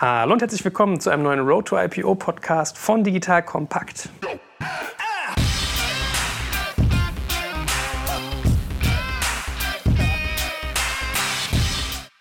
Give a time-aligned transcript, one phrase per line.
[0.00, 4.08] Hallo und herzlich willkommen zu einem neuen Road to IPO Podcast von Digital Kompakt.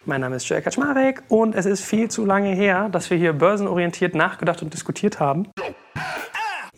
[0.04, 3.32] Mein Name ist Jörg Kaczmarek und es ist viel zu lange her, dass wir hier
[3.32, 5.48] börsenorientiert nachgedacht und diskutiert haben.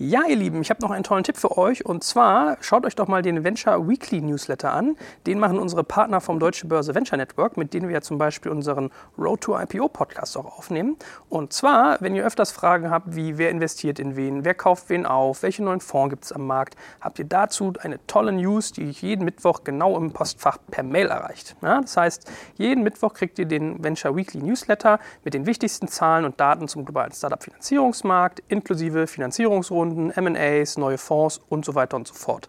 [0.04, 1.86] Ja, ihr Lieben, ich habe noch einen tollen Tipp für euch.
[1.86, 4.96] Und zwar schaut euch doch mal den Venture Weekly Newsletter an.
[5.28, 8.52] Den machen unsere Partner vom Deutsche Börse Venture Network, mit denen wir ja zum Beispiel
[8.52, 10.98] unseren Road to IPO Podcast auch aufnehmen.
[11.30, 15.06] Und zwar, wenn ihr öfters Fragen habt, wie wer investiert in wen, wer kauft wen
[15.06, 18.90] auf, welche neuen Fonds gibt es am Markt, habt ihr dazu eine tolle News, die
[18.90, 21.56] euch jeden Mittwoch genau im Postfach per Mail erreicht.
[21.62, 26.26] Ja, das heißt, jeden Mittwoch kriegt ihr den Venture Weekly Newsletter mit den wichtigsten Zahlen
[26.26, 32.08] und Daten zum globalen Startup-Finanzierungsmarkt, inklusive Finanzierungsrunden Runden, MAs, neue Fonds und so weiter und
[32.08, 32.48] so fort.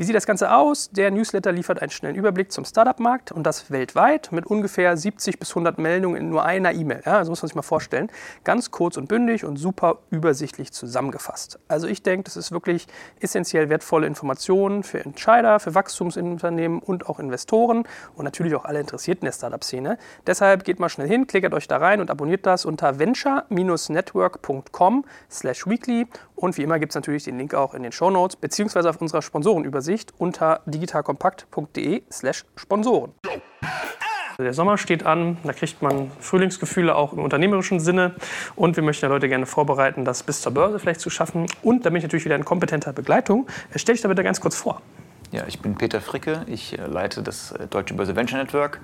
[0.00, 0.88] Wie sieht das Ganze aus?
[0.92, 5.50] Der Newsletter liefert einen schnellen Überblick zum Startup-Markt und das weltweit mit ungefähr 70 bis
[5.50, 7.02] 100 Meldungen in nur einer E-Mail.
[7.04, 8.10] Ja, also muss man sich mal vorstellen.
[8.42, 11.58] Ganz kurz und bündig und super übersichtlich zusammengefasst.
[11.68, 12.86] Also ich denke, das ist wirklich
[13.20, 19.26] essentiell wertvolle Informationen für Entscheider, für Wachstumsunternehmen und auch Investoren und natürlich auch alle Interessierten
[19.26, 19.98] der Startup-Szene.
[20.26, 25.66] Deshalb geht mal schnell hin, klickert euch da rein und abonniert das unter venture-network.com slash
[25.66, 28.88] weekly und wie immer gibt es natürlich den Link auch in den Show Notes beziehungsweise
[28.88, 33.12] auf unserer Sponsorenübersicht unter digitalkompakt.de slash Sponsoren.
[34.38, 38.14] Der Sommer steht an, da kriegt man Frühlingsgefühle auch im unternehmerischen Sinne
[38.56, 41.84] und wir möchten ja Leute gerne vorbereiten, das bis zur Börse vielleicht zu schaffen und
[41.84, 43.48] da bin ich natürlich wieder in kompetenter Begleitung.
[43.74, 44.80] Stell dich da bitte ganz kurz vor.
[45.32, 48.80] Ja, ich bin Peter Fricke, ich äh, leite das äh, Deutsche Börse Venture Network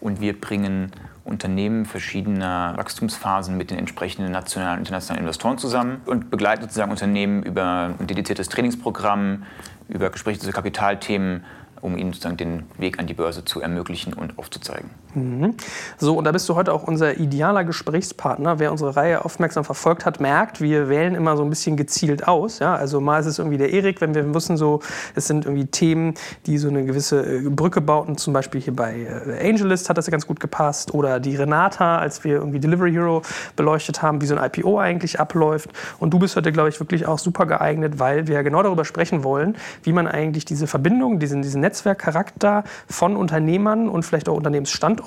[0.00, 0.92] und wir bringen
[1.24, 7.42] Unternehmen verschiedener Wachstumsphasen mit den entsprechenden nationalen und internationalen Investoren zusammen und begleiten sozusagen Unternehmen
[7.42, 9.44] über ein dediziertes Trainingsprogramm,
[9.92, 11.44] über Gespräche zu Kapitalthemen
[11.82, 14.90] um ihnen sozusagen den Weg an die Börse zu ermöglichen und aufzuzeigen.
[15.14, 15.54] Mhm.
[15.98, 18.58] So, und da bist du heute auch unser idealer Gesprächspartner.
[18.58, 22.58] Wer unsere Reihe aufmerksam verfolgt hat, merkt, wir wählen immer so ein bisschen gezielt aus.
[22.60, 22.74] Ja?
[22.74, 24.80] Also mal ist es irgendwie der Erik, wenn wir wissen, so,
[25.14, 26.14] es sind irgendwie Themen,
[26.46, 28.16] die so eine gewisse äh, Brücke bauten.
[28.16, 30.94] Zum Beispiel hier bei äh, AngelList hat das ja ganz gut gepasst.
[30.94, 33.22] Oder die Renata, als wir irgendwie Delivery Hero
[33.56, 35.70] beleuchtet haben, wie so ein IPO eigentlich abläuft.
[35.98, 39.24] Und du bist heute, glaube ich, wirklich auch super geeignet, weil wir genau darüber sprechen
[39.24, 45.01] wollen, wie man eigentlich diese Verbindung, diesen, diesen Netzwerkcharakter von Unternehmern und vielleicht auch Unternehmensstandorten,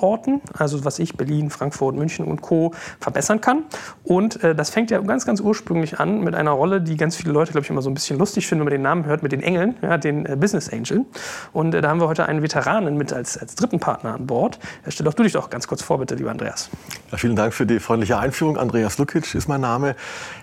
[0.56, 2.72] also was ich, Berlin, Frankfurt, München und Co.
[3.00, 3.64] verbessern kann.
[4.04, 7.32] Und äh, das fängt ja ganz, ganz ursprünglich an mit einer Rolle, die ganz viele
[7.32, 9.32] Leute, glaube ich, immer so ein bisschen lustig finden, wenn man den Namen hört, mit
[9.32, 11.04] den Engeln, ja, den äh, Business Angel.
[11.52, 14.58] Und äh, da haben wir heute einen Veteranen mit als, als dritten Partner an Bord.
[14.84, 16.70] Äh, stell doch du dich doch ganz kurz vor, bitte, lieber Andreas.
[17.10, 18.56] Ja, vielen Dank für die freundliche Einführung.
[18.56, 19.96] Andreas Lukic ist mein Name.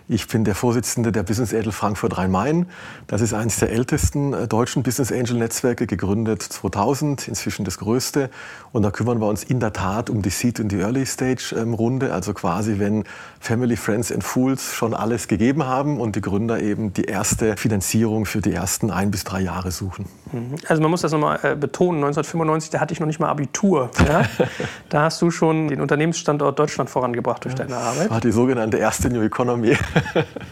[0.09, 2.67] Ich bin der Vorsitzende der Business Angel Frankfurt Rhein-Main.
[3.07, 7.77] Das ist eines der ältesten äh, deutschen Business Angel Netzwerke, gegründet gegründet 2000, inzwischen das
[7.77, 8.29] größte.
[8.73, 12.33] Und da kümmern wir uns in der Tat um die Seed- und die Early-Stage-Runde, also
[12.33, 13.05] quasi wenn
[13.43, 18.25] Family, Friends and Fools schon alles gegeben haben und die Gründer eben die erste Finanzierung
[18.25, 20.05] für die ersten ein bis drei Jahre suchen.
[20.31, 20.55] Mhm.
[20.67, 23.89] Also man muss das nochmal äh, betonen, 1995, da hatte ich noch nicht mal Abitur.
[24.07, 24.23] Ja?
[24.89, 28.09] da hast du schon den Unternehmensstandort Deutschland vorangebracht durch deine Arbeit.
[28.09, 29.71] War die sogenannte erste New Economy.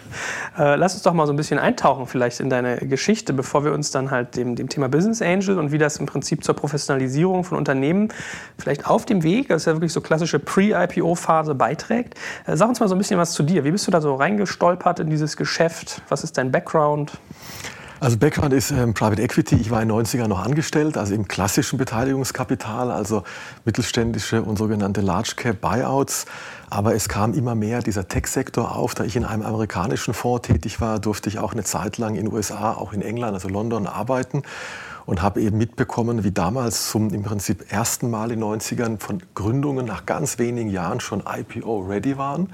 [0.58, 3.74] äh, lass uns doch mal so ein bisschen eintauchen vielleicht in deine Geschichte, bevor wir
[3.74, 6.56] uns dann halt dem, dem Thema Business Angel Angel und wie das im Prinzip zur
[6.56, 8.10] Professionalisierung von Unternehmen
[8.58, 12.16] vielleicht auf dem Weg, das ist ja wirklich so klassische Pre-IPO-Phase, beiträgt.
[12.46, 13.64] Äh, sag uns mal so ein bisschen was zu dir.
[13.64, 16.02] Wie bist du da so reingestolpert in dieses Geschäft?
[16.10, 17.14] Was ist dein Background?
[18.00, 19.56] Also Background ist ähm, Private Equity.
[19.56, 23.24] Ich war in den 90 ern noch angestellt, also im klassischen Beteiligungskapital, also
[23.64, 26.26] mittelständische und sogenannte Large Cap Buyouts.
[26.72, 28.96] Aber es kam immer mehr dieser Tech-Sektor auf.
[28.96, 32.26] Da ich in einem amerikanischen Fonds tätig war, durfte ich auch eine Zeit lang in
[32.26, 34.42] den USA, auch in England, also London, arbeiten
[35.06, 39.22] und habe eben mitbekommen, wie damals zum im Prinzip ersten Mal in den 90ern von
[39.34, 42.50] Gründungen nach ganz wenigen Jahren schon IPO-ready waren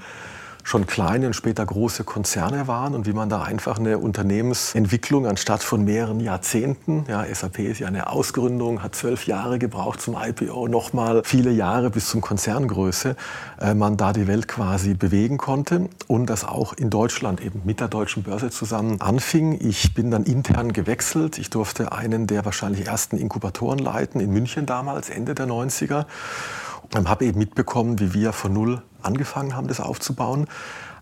[0.68, 5.62] schon kleine und später große Konzerne waren und wie man da einfach eine Unternehmensentwicklung anstatt
[5.62, 10.68] von mehreren Jahrzehnten, ja, SAP ist ja eine Ausgründung, hat zwölf Jahre gebraucht zum IPO,
[10.68, 13.16] nochmal viele Jahre bis zum Konzerngröße,
[13.60, 17.80] äh, man da die Welt quasi bewegen konnte und das auch in Deutschland eben mit
[17.80, 19.58] der deutschen Börse zusammen anfing.
[19.60, 21.38] Ich bin dann intern gewechselt.
[21.38, 26.04] Ich durfte einen der wahrscheinlich ersten Inkubatoren leiten in München damals, Ende der 90er.
[26.94, 30.46] Und habe eben mitbekommen, wie wir von Null angefangen haben, das aufzubauen.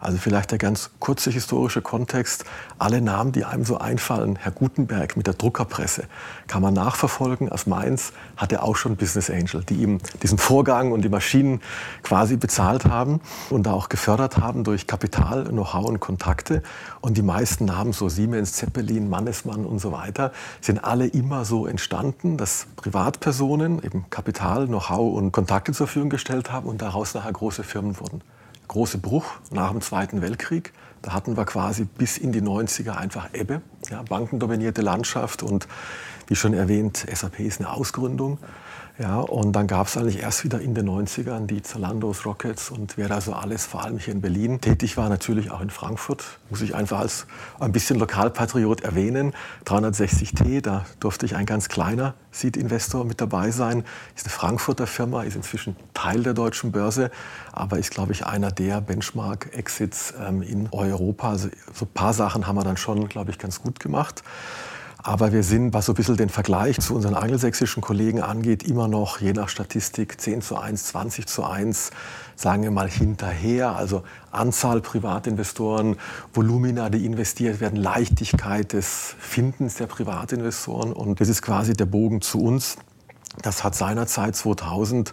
[0.00, 2.44] Also vielleicht der ganz kurze historische Kontext.
[2.78, 6.04] Alle Namen, die einem so einfallen, Herr Gutenberg mit der Druckerpresse,
[6.46, 7.50] kann man nachverfolgen.
[7.50, 11.60] Aus Mainz hat er auch schon Business Angel, die ihm diesen Vorgang und die Maschinen
[12.02, 13.20] quasi bezahlt haben
[13.50, 16.62] und auch gefördert haben durch Kapital, Know-how und Kontakte.
[17.00, 21.66] Und die meisten Namen, so Siemens, Zeppelin, Mannesmann und so weiter, sind alle immer so
[21.66, 27.32] entstanden, dass Privatpersonen eben Kapital, Know-how und Kontakte zur Verfügung gestellt haben und daraus nachher
[27.32, 28.22] große Firmen wurden.
[28.68, 30.72] Große Bruch nach dem Zweiten Weltkrieg.
[31.02, 35.68] Da hatten wir quasi bis in die 90er einfach Ebbe, ja, bankendominierte Landschaft und
[36.26, 38.38] wie schon erwähnt, SAP ist eine Ausgründung.
[38.98, 42.96] Ja, und dann gab es eigentlich erst wieder in den 90ern die Zalandos, Rockets und
[42.96, 46.25] wer da so alles, vor allem hier in Berlin, tätig war, natürlich auch in Frankfurt.
[46.48, 47.26] Muss ich einfach als
[47.60, 49.34] ein bisschen Lokalpatriot erwähnen.
[49.66, 53.84] 360T, da durfte ich ein ganz kleiner Seed-Investor mit dabei sein.
[54.14, 57.10] Ist eine Frankfurter Firma, ist inzwischen Teil der deutschen Börse,
[57.52, 61.28] aber ist, glaube ich, einer der Benchmark-Exits ähm, in Europa.
[61.28, 64.22] Also so ein paar Sachen haben wir dann schon, glaube ich, ganz gut gemacht.
[65.06, 68.88] Aber wir sind, was so ein bisschen den Vergleich zu unseren angelsächsischen Kollegen angeht, immer
[68.88, 71.93] noch je nach Statistik 10 zu 1, 20 zu 1,
[72.35, 73.76] sagen wir mal hinterher.
[73.76, 75.94] Also Anzahl Privatinvestoren,
[76.35, 80.93] Volumina, die investiert werden, Leichtigkeit des Findens der Privatinvestoren.
[80.93, 82.76] Und das ist quasi der Bogen zu uns.
[83.43, 85.12] Das hat seinerzeit 2000 äh,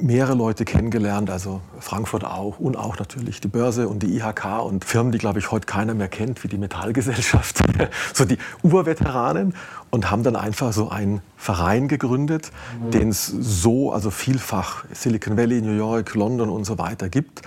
[0.00, 4.84] mehrere Leute kennengelernt, also Frankfurt auch und auch natürlich die Börse und die IHK und
[4.84, 7.62] Firmen, die, glaube ich, heute keiner mehr kennt, wie die Metallgesellschaft,
[8.14, 9.54] so die Urveteranen
[9.88, 12.90] und haben dann einfach so einen Verein gegründet, mhm.
[12.90, 17.42] den es so, also vielfach Silicon Valley, New York, London und so weiter gibt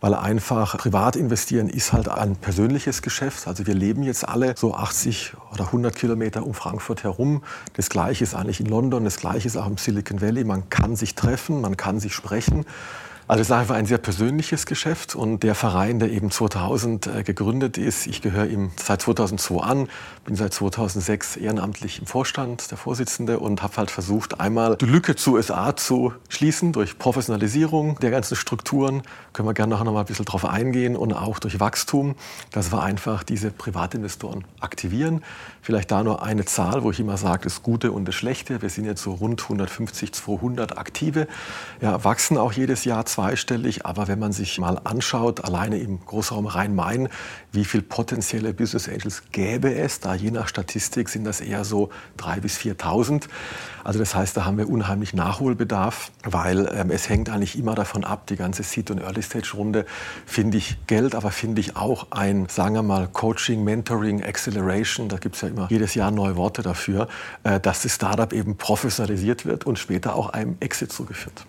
[0.00, 3.46] weil einfach privat investieren ist halt ein persönliches Geschäft.
[3.46, 7.42] Also wir leben jetzt alle so 80 oder 100 Kilometer um Frankfurt herum.
[7.74, 10.44] Das Gleiche ist eigentlich in London, das Gleiche ist auch im Silicon Valley.
[10.44, 12.64] Man kann sich treffen, man kann sich sprechen.
[13.30, 17.22] Also es ist einfach ein sehr persönliches Geschäft und der Verein, der eben 2000 äh,
[17.22, 19.88] gegründet ist, ich gehöre ihm seit 2002 an,
[20.24, 25.14] bin seit 2006 ehrenamtlich im Vorstand, der Vorsitzende und habe halt versucht, einmal die Lücke
[25.14, 30.06] zu USA zu schließen durch Professionalisierung der ganzen Strukturen, können wir gerne noch mal ein
[30.06, 32.16] bisschen drauf eingehen und auch durch Wachstum,
[32.50, 35.22] dass wir einfach diese Privatinvestoren aktivieren.
[35.62, 38.62] Vielleicht da nur eine Zahl, wo ich immer sage, das Gute und das Schlechte.
[38.62, 41.26] Wir sind jetzt so rund 150, 200 Aktive,
[41.80, 43.84] ja, wachsen auch jedes Jahr zweistellig.
[43.84, 47.08] Aber wenn man sich mal anschaut, alleine im Großraum Rhein-Main,
[47.52, 51.90] wie viele potenzielle Business Angels gäbe es, da je nach Statistik sind das eher so
[52.18, 53.24] 3.000 bis 4.000.
[53.84, 58.04] Also das heißt, da haben wir unheimlich Nachholbedarf, weil ähm, es hängt eigentlich immer davon
[58.04, 59.86] ab, die ganze Seed- und Early-Stage-Runde
[60.26, 65.16] finde ich Geld, aber finde ich auch ein, sagen wir mal, Coaching, Mentoring, Acceleration, da
[65.16, 67.08] gibt es ja immer jedes Jahr neue Worte dafür,
[67.44, 71.46] äh, dass das Startup eben professionalisiert wird und später auch einem Exit zugeführt.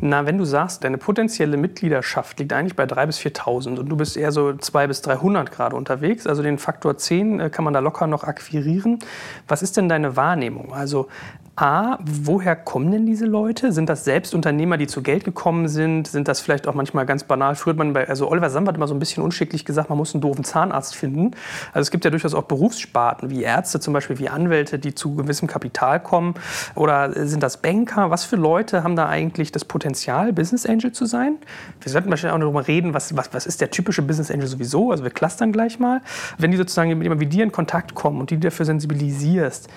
[0.00, 3.96] Na, wenn du sagst, deine potenzielle Mitgliedschaft liegt eigentlich bei 3.000 bis 4.000 und du
[3.96, 7.72] bist eher so 200 bis 300 gerade unterwegs, also den Faktor 10 äh, kann man
[7.72, 8.98] da locker noch akquirieren.
[9.46, 10.72] Was ist denn deine Wahrnehmung?
[10.74, 11.08] Also
[11.56, 13.70] A, woher kommen denn diese Leute?
[13.70, 16.08] Sind das selbst Unternehmer, die zu Geld gekommen sind?
[16.08, 17.54] Sind das vielleicht auch manchmal ganz banal?
[17.54, 19.96] Früher hat man bei, also Oliver Samba hat immer so ein bisschen unschicklich gesagt, man
[19.96, 21.30] muss einen doofen Zahnarzt finden.
[21.72, 25.14] Also es gibt ja durchaus auch Berufssparten, wie Ärzte zum Beispiel, wie Anwälte, die zu
[25.14, 26.34] gewissem Kapital kommen.
[26.74, 28.10] Oder sind das Banker?
[28.10, 31.36] Was für Leute haben da eigentlich das Potenzial, Business Angel zu sein?
[31.80, 34.90] Wir sollten wahrscheinlich auch darüber reden, was, was, was ist der typische Business Angel sowieso?
[34.90, 36.00] Also wir clustern gleich mal.
[36.36, 39.68] Wenn die sozusagen mit jemandem wie dir in Kontakt kommen und die dafür sensibilisierst,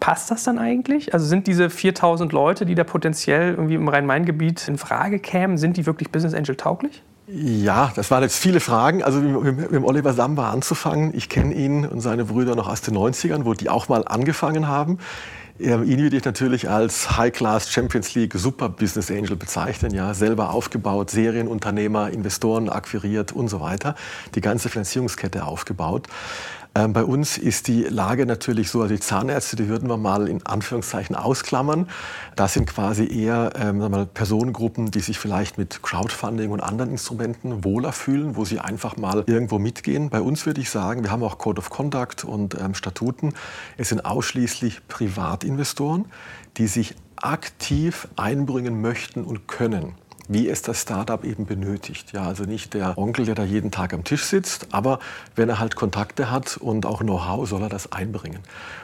[0.00, 1.12] Passt das dann eigentlich?
[1.12, 5.76] Also sind diese 4000 Leute, die da potenziell irgendwie im Rhein-Main-Gebiet in Frage kämen, sind
[5.76, 7.02] die wirklich Business Angel tauglich?
[7.26, 9.02] Ja, das waren jetzt viele Fragen.
[9.02, 11.14] Also mit, mit Oliver Samba anzufangen.
[11.14, 14.66] Ich kenne ihn und seine Brüder noch aus den 90ern, wo die auch mal angefangen
[14.66, 14.98] haben.
[15.58, 19.92] Ihn würde ich natürlich als High-Class Champions League Super Business Angel bezeichnen.
[19.92, 23.96] Ja, selber aufgebaut, Serienunternehmer, Investoren akquiriert und so weiter.
[24.36, 26.06] Die ganze Finanzierungskette aufgebaut.
[26.74, 30.28] Ähm, bei uns ist die Lage natürlich so, also die Zahnärzte, die würden wir mal
[30.28, 31.88] in Anführungszeichen ausklammern.
[32.36, 37.64] Das sind quasi eher ähm, mal, Personengruppen, die sich vielleicht mit Crowdfunding und anderen Instrumenten
[37.64, 40.10] wohler fühlen, wo sie einfach mal irgendwo mitgehen.
[40.10, 43.34] Bei uns würde ich sagen, wir haben auch Code of Conduct und ähm, Statuten.
[43.76, 46.06] Es sind ausschließlich Privatinvestoren,
[46.56, 49.94] die sich aktiv einbringen möchten und können
[50.28, 52.12] wie es das Startup eben benötigt.
[52.12, 54.98] Ja, also nicht der Onkel, der da jeden Tag am Tisch sitzt, aber
[55.34, 58.40] wenn er halt Kontakte hat und auch Know-how, soll er das einbringen.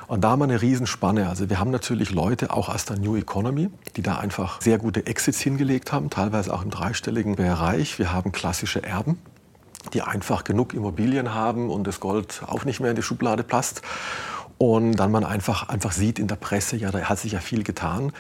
[0.07, 1.29] Und da haben wir eine Riesenspanne.
[1.29, 5.07] Also wir haben natürlich Leute auch aus der New Economy, die da einfach sehr gute
[5.07, 7.99] Exits hingelegt haben, teilweise auch im dreistelligen Bereich.
[7.99, 9.19] Wir haben klassische Erben,
[9.93, 13.83] die einfach genug Immobilien haben und das Gold auch nicht mehr in die Schublade passt.
[14.57, 17.65] Und dann man einfach, einfach sieht in der Presse, ja, da hat sich ja viel
[17.65, 18.13] getan.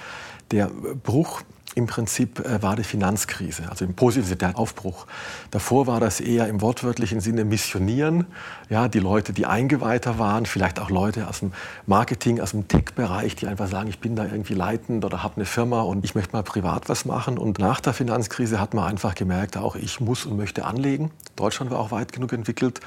[0.50, 1.42] Der Bruch
[1.74, 5.06] im Prinzip äh, war die Finanzkrise, also im positiven der Aufbruch.
[5.50, 8.26] Davor war das eher im wortwörtlichen Sinne missionieren.
[8.70, 11.52] Ja, die Leute, die eingeweihter waren, vielleicht auch Leute aus dem
[11.86, 15.44] Marketing, aus dem Tech-Bereich, die einfach sagen, ich bin da irgendwie leitend oder habe eine
[15.44, 17.38] Firma und ich möchte mal privat was machen.
[17.38, 21.10] Und nach der Finanzkrise hat man einfach gemerkt, auch ich muss und möchte anlegen.
[21.36, 22.80] Deutschland war auch weit genug entwickelt.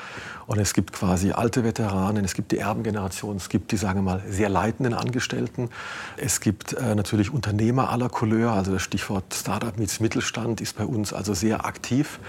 [0.48, 4.04] Und es gibt quasi alte Veteranen, es gibt die Erbengeneration, es gibt die, sagen wir
[4.04, 5.70] mal, sehr leitenden Angestellten.
[6.16, 10.86] Es gibt äh, natürlich Unternehmer aller Couleur, also das Stichwort Startup mit Mittelstand ist bei
[10.86, 12.20] uns also sehr aktiv.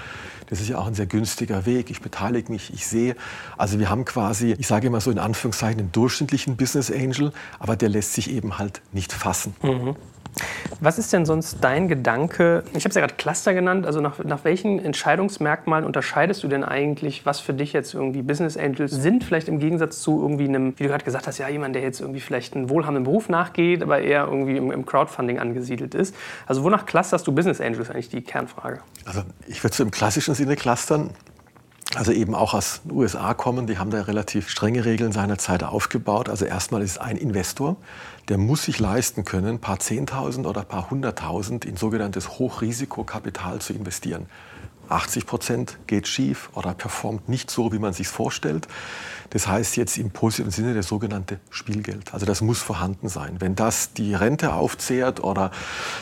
[0.46, 1.90] Das ist ja auch ein sehr günstiger Weg.
[1.90, 3.16] Ich beteilige mich, ich sehe.
[3.58, 7.76] Also wir haben quasi, ich sage immer so in Anführungszeichen, einen durchschnittlichen Business Angel, aber
[7.76, 9.54] der lässt sich eben halt nicht fassen.
[9.62, 9.94] Mhm.
[10.80, 12.62] Was ist denn sonst dein Gedanke?
[12.72, 13.86] Ich habe es ja gerade Cluster genannt.
[13.86, 18.56] Also nach, nach welchen Entscheidungsmerkmalen unterscheidest du denn eigentlich, was für dich jetzt irgendwie Business
[18.56, 19.24] Angels sind?
[19.24, 22.00] Vielleicht im Gegensatz zu irgendwie einem, wie du gerade gesagt hast, ja jemand, der jetzt
[22.00, 26.14] irgendwie vielleicht einen wohlhabenden Beruf nachgeht, aber eher irgendwie im, im Crowdfunding angesiedelt ist.
[26.46, 27.90] Also wonach clusterst du Business Angels?
[27.90, 28.80] Eigentlich die Kernfrage.
[29.04, 31.10] Also ich würde so im klassischen Sinne clustern
[31.94, 36.28] also eben auch aus den USA kommen, die haben da relativ strenge Regeln seinerzeit aufgebaut.
[36.28, 37.76] Also erstmal ist es ein Investor,
[38.28, 43.60] der muss sich leisten können, ein paar Zehntausend oder ein paar Hunderttausend in sogenanntes Hochrisikokapital
[43.60, 44.26] zu investieren.
[44.88, 48.68] 80 Prozent geht schief oder performt nicht so, wie man sich vorstellt.
[49.30, 52.12] Das heißt jetzt im positiven Sinne das sogenannte Spielgeld.
[52.14, 53.36] Also das muss vorhanden sein.
[53.40, 55.50] Wenn das die Rente aufzehrt oder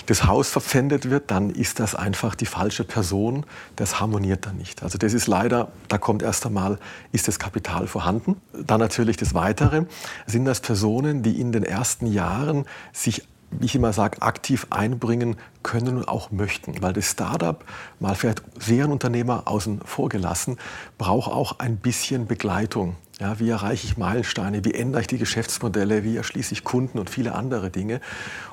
[0.07, 3.45] das Haus verpfändet wird, dann ist das einfach die falsche Person.
[3.77, 4.83] Das harmoniert dann nicht.
[4.83, 6.79] Also das ist leider, da kommt erst einmal,
[7.13, 8.41] ist das Kapital vorhanden.
[8.53, 9.85] Dann natürlich das Weitere,
[10.27, 15.37] sind das Personen, die in den ersten Jahren sich wie ich immer sage, aktiv einbringen
[15.63, 16.83] können und auch möchten.
[16.83, 17.65] Weil das Startup,
[18.01, 20.59] mal vielleicht Serienunternehmer außen vor gelassen,
[20.99, 22.97] braucht auch ein bisschen Begleitung.
[23.19, 24.63] Ja, wie erreiche ich Meilensteine?
[24.67, 26.05] Wie ändere ich die Geschäftsmodelle?
[26.05, 28.03] Wie erschließe ich Kunden und viele andere Dinge?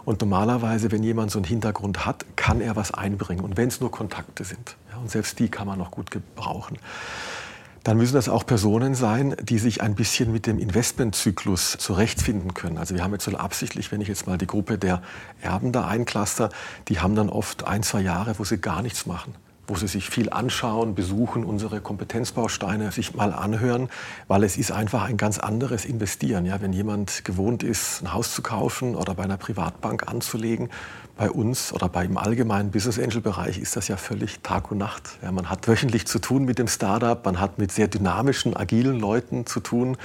[0.05, 3.43] Und normalerweise, wenn jemand so einen Hintergrund hat, kann er was einbringen.
[3.43, 4.77] Und wenn es nur Kontakte sind.
[4.89, 6.77] Ja, und selbst die kann man noch gut gebrauchen
[7.84, 12.77] dann müssen das auch Personen sein, die sich ein bisschen mit dem Investmentzyklus zurechtfinden können.
[12.77, 15.01] Also wir haben jetzt so absichtlich, wenn ich jetzt mal die Gruppe der
[15.41, 16.50] Erben da eincluster,
[16.88, 19.36] die haben dann oft ein, zwei Jahre, wo sie gar nichts machen
[19.67, 23.89] wo sie sich viel anschauen, besuchen, unsere Kompetenzbausteine sich mal anhören,
[24.27, 26.46] weil es ist einfach ein ganz anderes Investieren.
[26.46, 30.70] Ja, wenn jemand gewohnt ist, ein Haus zu kaufen oder bei einer Privatbank anzulegen,
[31.15, 35.20] bei uns oder beim allgemeinen Business Angel Bereich ist das ja völlig Tag und Nacht.
[35.22, 39.00] Ja, man hat wöchentlich zu tun mit dem Startup, man hat mit sehr dynamischen, agilen
[39.00, 39.96] Leuten zu tun,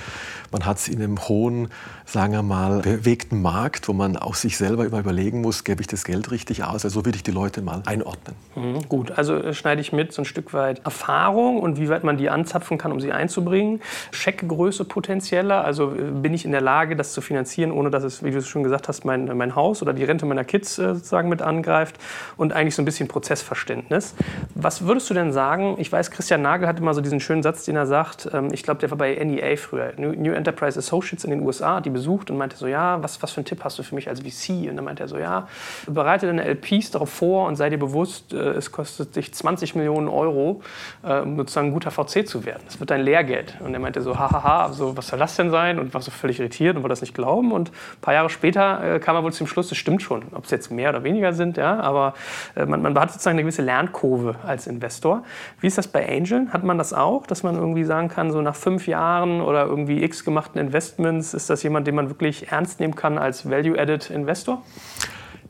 [0.52, 1.68] man hat es in einem hohen,
[2.04, 5.86] sagen wir mal, bewegten Markt, wo man auch sich selber immer überlegen muss, gebe ich
[5.86, 6.84] das Geld richtig aus?
[6.84, 8.36] Also so würde ich die Leute mal einordnen.
[8.54, 12.04] Mhm, gut, also äh, schneide ich mit so ein Stück weit Erfahrung und wie weit
[12.04, 13.80] man die anzapfen kann, um sie einzubringen.
[14.10, 18.22] Scheckgröße potenzieller, also äh, bin ich in der Lage, das zu finanzieren, ohne dass es,
[18.22, 20.97] wie du es schon gesagt hast, mein, mein Haus oder die Rente meiner Kids äh,
[20.98, 21.96] sozusagen mit angreift
[22.36, 24.14] und eigentlich so ein bisschen Prozessverständnis.
[24.54, 25.76] Was würdest du denn sagen?
[25.78, 28.28] Ich weiß, Christian Nagel hat immer so diesen schönen Satz, den er sagt.
[28.32, 31.90] Ähm, ich glaube, der war bei NEA früher, New Enterprise Associates in den USA, die
[31.90, 34.20] besucht und meinte so, ja, was, was für einen Tipp hast du für mich als
[34.20, 34.68] VC?
[34.68, 35.48] Und dann meinte er so, ja,
[35.86, 40.08] bereite deine LPs darauf vor und sei dir bewusst, äh, es kostet dich 20 Millionen
[40.08, 40.62] Euro,
[41.02, 42.62] äh, um sozusagen ein guter VC zu werden.
[42.66, 43.56] Das wird dein Lehrgeld.
[43.60, 45.78] Und er meinte so, hahaha, so, was soll das denn sein?
[45.78, 47.52] Und war so völlig irritiert und wollte das nicht glauben.
[47.52, 50.22] Und ein paar Jahre später äh, kam er wohl zum Schluss, das stimmt schon.
[50.32, 52.14] Ob es jetzt mehr oder weniger sind, ja, aber
[52.54, 55.22] äh, man, man hat sozusagen eine gewisse Lernkurve als Investor.
[55.60, 56.52] Wie ist das bei Angeln?
[56.52, 60.02] Hat man das auch, dass man irgendwie sagen kann, so nach fünf Jahren oder irgendwie
[60.02, 64.62] x gemachten Investments, ist das jemand, den man wirklich ernst nehmen kann als Value-Added Investor?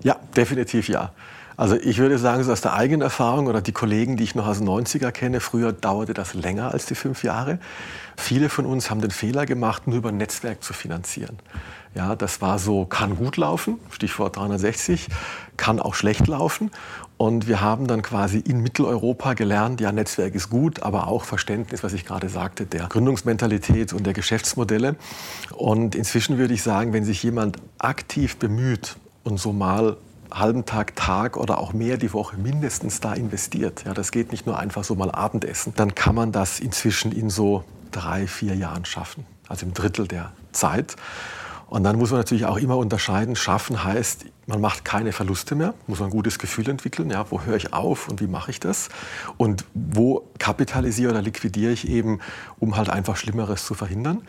[0.03, 1.13] Ja, definitiv ja.
[1.59, 4.47] Also ich würde sagen, so aus der eigenen Erfahrung oder die Kollegen, die ich noch
[4.47, 7.59] aus den 90er kenne, früher dauerte das länger als die fünf Jahre.
[8.17, 11.37] Viele von uns haben den Fehler gemacht, nur über ein Netzwerk zu finanzieren.
[11.95, 15.09] Ja, das war so, kann gut laufen, Stichwort 360,
[15.57, 16.71] kann auch schlecht laufen.
[17.17, 21.83] Und wir haben dann quasi in Mitteleuropa gelernt, ja, Netzwerk ist gut, aber auch Verständnis,
[21.83, 24.95] was ich gerade sagte, der Gründungsmentalität und der Geschäftsmodelle.
[25.57, 29.97] Und inzwischen würde ich sagen, wenn sich jemand aktiv bemüht und so mal
[30.31, 34.47] halben Tag, Tag oder auch mehr die Woche mindestens da investiert, ja, das geht nicht
[34.47, 38.85] nur einfach so mal Abendessen, dann kann man das inzwischen in so drei, vier Jahren
[38.85, 40.95] schaffen, also im Drittel der Zeit.
[41.69, 45.75] Und dann muss man natürlich auch immer unterscheiden, schaffen heißt, man macht keine Verluste mehr,
[45.87, 48.59] muss man ein gutes Gefühl entwickeln, ja, wo höre ich auf und wie mache ich
[48.59, 48.89] das?
[49.37, 52.21] Und wo kapitalisiere oder liquidiere ich eben,
[52.59, 54.23] um halt einfach Schlimmeres zu verhindern?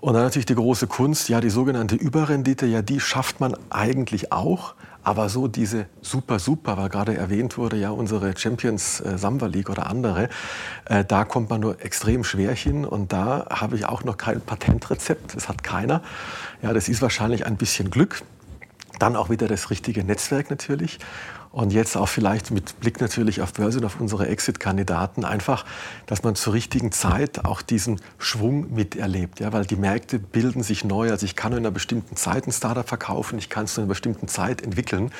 [0.00, 4.32] Und dann natürlich die große Kunst, ja, die sogenannte Überrendite, ja, die schafft man eigentlich
[4.32, 4.74] auch,
[5.04, 9.68] aber so diese super, super, weil gerade erwähnt wurde, ja, unsere Champions äh, Samba League
[9.68, 10.30] oder andere,
[10.86, 14.40] äh, da kommt man nur extrem schwer hin und da habe ich auch noch kein
[14.40, 16.02] Patentrezept, das hat keiner.
[16.62, 18.22] Ja, das ist wahrscheinlich ein bisschen Glück.
[18.98, 20.98] Dann auch wieder das richtige Netzwerk natürlich.
[21.54, 25.64] Und jetzt auch vielleicht mit Blick natürlich auf Börse und auf unsere Exit-Kandidaten einfach,
[26.06, 29.38] dass man zur richtigen Zeit auch diesen Schwung miterlebt.
[29.38, 31.12] Ja, weil die Märkte bilden sich neu.
[31.12, 33.88] Also ich kann in einer bestimmten Zeit ein Startup verkaufen, ich kann es zu einer
[33.88, 35.12] bestimmten Zeit entwickeln.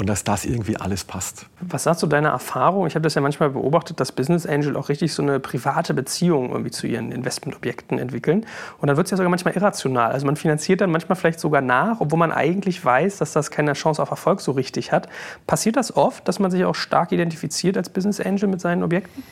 [0.00, 1.44] Und dass das irgendwie alles passt.
[1.60, 2.86] Was sagst du deiner Erfahrung?
[2.86, 6.50] Ich habe das ja manchmal beobachtet, dass Business Angel auch richtig so eine private Beziehung
[6.50, 8.46] irgendwie zu ihren Investmentobjekten entwickeln.
[8.78, 10.10] Und dann wird es ja sogar manchmal irrational.
[10.10, 13.74] Also man finanziert dann manchmal vielleicht sogar nach, obwohl man eigentlich weiß, dass das keine
[13.74, 15.06] Chance auf Erfolg so richtig hat.
[15.46, 19.22] Passiert das oft, dass man sich auch stark identifiziert als Business Angel mit seinen Objekten?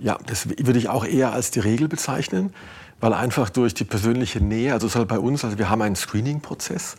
[0.00, 2.52] Ja, das würde ich auch eher als die Regel bezeichnen,
[2.98, 5.80] weil einfach durch die persönliche Nähe, also es ist halt bei uns, also wir haben
[5.80, 6.96] einen Screening-Prozess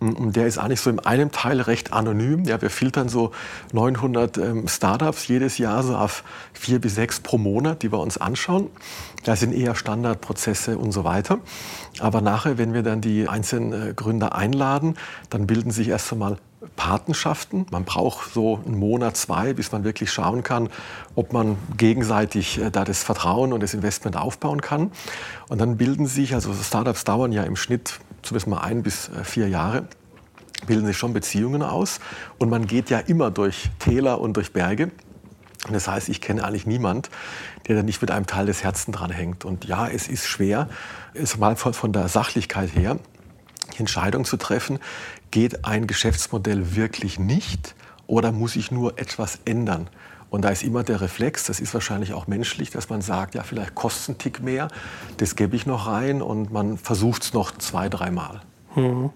[0.00, 2.44] der ist eigentlich so in einem Teil recht anonym.
[2.44, 3.32] Ja, wir filtern so
[3.72, 8.16] 900 ähm, Startups jedes Jahr so auf vier bis sechs pro Monat, die wir uns
[8.16, 8.68] anschauen.
[9.24, 11.38] Das sind eher Standardprozesse und so weiter.
[11.98, 14.96] Aber nachher, wenn wir dann die einzelnen äh, Gründer einladen,
[15.28, 16.38] dann bilden sich erst einmal
[16.76, 17.66] Patenschaften.
[17.70, 20.68] Man braucht so einen Monat, zwei, bis man wirklich schauen kann,
[21.14, 24.92] ob man gegenseitig äh, da das Vertrauen und das Investment aufbauen kann.
[25.48, 29.24] Und dann bilden sich, also Startups dauern ja im Schnitt zumindest mal ein bis äh,
[29.24, 29.88] vier Jahre,
[30.66, 32.00] bilden sich schon Beziehungen aus.
[32.38, 34.90] Und man geht ja immer durch Täler und durch Berge.
[35.70, 37.10] Das heißt, ich kenne eigentlich niemand,
[37.68, 39.44] der da nicht mit einem Teil des Herzens dran hängt.
[39.44, 40.68] Und ja, es ist schwer,
[41.14, 42.98] es mal von der Sachlichkeit her,
[43.78, 44.78] Entscheidung zu treffen,
[45.30, 47.74] geht ein Geschäftsmodell wirklich nicht
[48.06, 49.88] oder muss ich nur etwas ändern?
[50.30, 53.42] Und da ist immer der Reflex, das ist wahrscheinlich auch menschlich, dass man sagt, ja,
[53.42, 54.68] vielleicht kostet ein Tick mehr,
[55.16, 58.40] das gebe ich noch rein und man versucht es noch zwei, dreimal.
[58.76, 59.10] Mhm.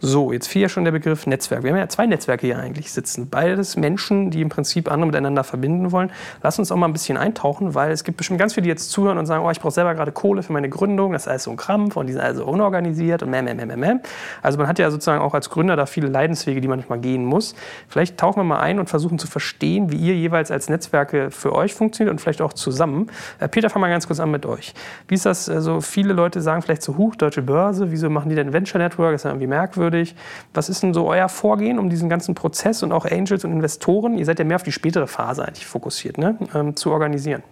[0.00, 1.64] So, jetzt fiel ja schon der Begriff Netzwerk.
[1.64, 3.28] Wir haben ja zwei Netzwerke hier eigentlich sitzen.
[3.28, 6.12] Beides Menschen, die im Prinzip andere miteinander verbinden wollen.
[6.42, 8.90] Lass uns auch mal ein bisschen eintauchen, weil es gibt bestimmt ganz viele, die jetzt
[8.90, 11.12] zuhören und sagen, oh, ich brauche selber gerade Kohle für meine Gründung.
[11.12, 13.66] Das ist alles so ein Krampf und die sind also unorganisiert und meh, meh, meh,
[13.66, 13.94] meh, meh.
[14.40, 17.24] Also man hat ja sozusagen auch als Gründer da viele Leidenswege, die man manchmal gehen
[17.24, 17.56] muss.
[17.88, 21.52] Vielleicht tauchen wir mal ein und versuchen zu verstehen, wie ihr jeweils als Netzwerke für
[21.54, 23.10] euch funktioniert und vielleicht auch zusammen.
[23.40, 24.74] Äh, Peter, fang mal ganz kurz an mit euch.
[25.08, 25.48] Wie ist das?
[25.48, 29.12] Also viele Leute sagen vielleicht so, huch, deutsche Börse, wieso machen die denn Venture Network?
[29.12, 30.14] Das ist ja irgendwie merkwürdig.
[30.52, 34.18] Was ist denn so euer Vorgehen, um diesen ganzen Prozess und auch Angels und Investoren,
[34.18, 37.42] ihr seid ja mehr auf die spätere Phase eigentlich fokussiert, ne, ähm, zu organisieren?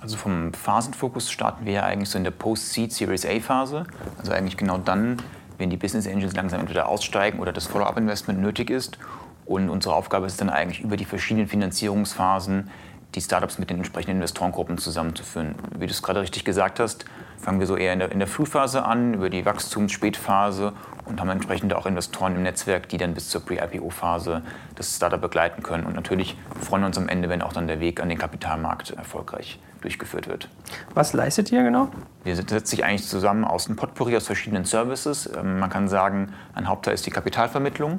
[0.00, 3.84] Also vom Phasenfokus starten wir ja eigentlich so in der Post-Seed Series A Phase.
[4.18, 5.22] Also eigentlich genau dann,
[5.58, 8.98] wenn die Business Angels langsam entweder aussteigen oder das Follow-up-Investment nötig ist.
[9.46, 12.68] Und unsere Aufgabe ist dann eigentlich über die verschiedenen Finanzierungsphasen
[13.14, 15.54] die Startups mit den entsprechenden Investorengruppen zusammenzuführen.
[15.78, 17.04] Wie du es gerade richtig gesagt hast,
[17.38, 20.72] fangen wir so eher in der, in der Frühphase an, über die Wachstumsspätphase
[21.04, 24.42] und haben entsprechend auch Investoren im Netzwerk, die dann bis zur Pre-IPO-Phase
[24.74, 25.84] das Startup begleiten können.
[25.84, 28.90] Und natürlich freuen wir uns am Ende, wenn auch dann der Weg an den Kapitalmarkt
[28.90, 30.48] erfolgreich durchgeführt wird.
[30.94, 31.88] Was leistet ihr genau?
[32.24, 35.28] Wir setzen sich eigentlich zusammen aus einem Potpourri aus verschiedenen Services.
[35.36, 37.98] Ähm, man kann sagen, ein Hauptteil ist die Kapitalvermittlung.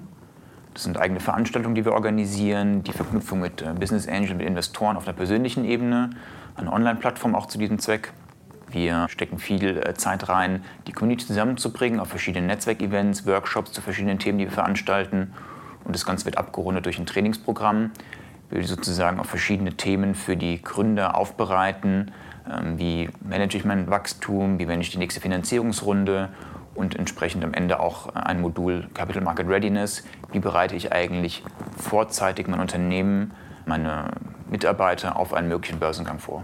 [0.73, 4.97] Das sind eigene Veranstaltungen, die wir organisieren, die Verknüpfung mit äh, Business Angel, mit Investoren
[4.97, 6.11] auf einer persönlichen Ebene,
[6.55, 8.13] eine Online-Plattform auch zu diesem Zweck.
[8.73, 14.17] Wir stecken viel äh, Zeit rein, die Community zusammenzubringen auf verschiedenen Netzwerkevents, Workshops zu verschiedenen
[14.17, 15.31] Themen, die wir veranstalten.
[15.83, 17.91] Und das Ganze wird abgerundet durch ein Trainingsprogramm,
[18.49, 22.11] wir sozusagen auf verschiedene Themen für die Gründer aufbereiten.
[22.51, 26.29] Ähm, wie manage ich mein Wachstum, wie manage ich die nächste Finanzierungsrunde
[26.73, 30.03] und entsprechend am Ende auch ein Modul Capital Market Readiness.
[30.31, 31.43] Wie bereite ich eigentlich
[31.77, 33.33] vorzeitig mein Unternehmen,
[33.67, 34.11] meine
[34.49, 36.43] Mitarbeiter auf einen möglichen Börsengang vor?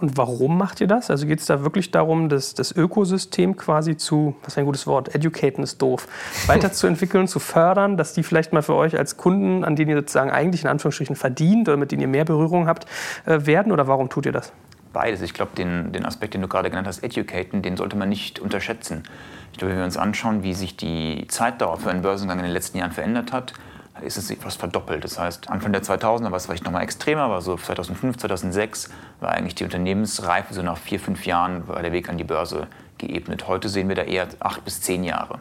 [0.00, 1.10] Und warum macht ihr das?
[1.10, 5.14] Also geht es da wirklich darum, das, das Ökosystem quasi zu, was ein gutes Wort,
[5.14, 6.08] educaten ist doof,
[6.46, 10.30] weiterzuentwickeln, zu fördern, dass die vielleicht mal für euch als Kunden, an denen ihr sozusagen
[10.30, 12.86] eigentlich in Anführungsstrichen verdient oder mit denen ihr mehr Berührung habt,
[13.26, 13.72] äh, werden?
[13.72, 14.52] Oder warum tut ihr das?
[14.92, 15.22] Beides.
[15.22, 18.40] Ich glaube, den, den Aspekt, den du gerade genannt hast, educaten, den sollte man nicht
[18.40, 19.04] unterschätzen.
[19.52, 22.52] Ich glaube, wenn wir uns anschauen, wie sich die Zeitdauer für einen Börsengang in den
[22.52, 23.54] letzten Jahren verändert hat,
[24.02, 25.04] ist es fast verdoppelt.
[25.04, 28.90] Das heißt, Anfang der 2000er war es vielleicht noch mal extremer, aber so 2005, 2006
[29.20, 32.66] war eigentlich die Unternehmensreife so nach vier, fünf Jahren war der Weg an die Börse
[32.98, 33.48] geebnet.
[33.48, 35.38] Heute sehen wir da eher acht bis zehn Jahre.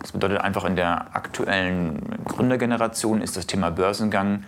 [0.00, 4.44] Das bedeutet einfach, in der aktuellen Gründergeneration ist das Thema Börsengang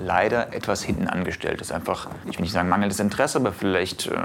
[0.00, 1.60] leider etwas hinten angestellt.
[1.60, 4.16] Das ist einfach, ich will nicht sagen mangelndes Interesse, aber vielleicht äh,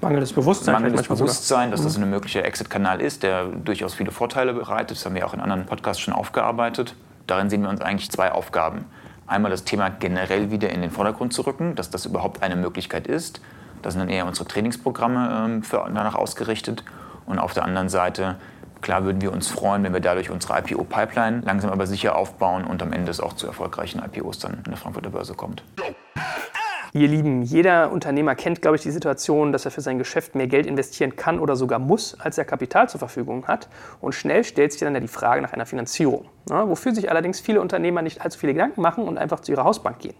[0.00, 2.04] mangelndes Bewusstsein, mangelndes Bewusstsein dass das mhm.
[2.04, 4.96] ein möglicher Exit-Kanal ist, der durchaus viele Vorteile bereitet.
[4.96, 6.94] Das haben wir auch in anderen Podcasts schon aufgearbeitet.
[7.28, 8.86] Darin sehen wir uns eigentlich zwei Aufgaben.
[9.28, 13.06] Einmal das Thema generell wieder in den Vordergrund zu rücken, dass das überhaupt eine Möglichkeit
[13.06, 13.40] ist.
[13.82, 16.82] Das sind dann eher unsere Trainingsprogramme ähm, danach ausgerichtet.
[17.26, 18.36] Und auf der anderen Seite
[18.80, 22.82] Klar würden wir uns freuen, wenn wir dadurch unsere IPO-Pipeline langsam aber sicher aufbauen und
[22.82, 25.62] am Ende es auch zu erfolgreichen IPOs dann in der Frankfurter Börse kommt.
[26.94, 30.46] Ihr Lieben, jeder Unternehmer kennt, glaube ich, die Situation, dass er für sein Geschäft mehr
[30.46, 33.68] Geld investieren kann oder sogar muss, als er Kapital zur Verfügung hat.
[34.00, 37.40] Und schnell stellt sich dann ja die Frage nach einer Finanzierung, ja, wofür sich allerdings
[37.40, 40.14] viele Unternehmer nicht allzu viele Gedanken machen und einfach zu ihrer Hausbank gehen.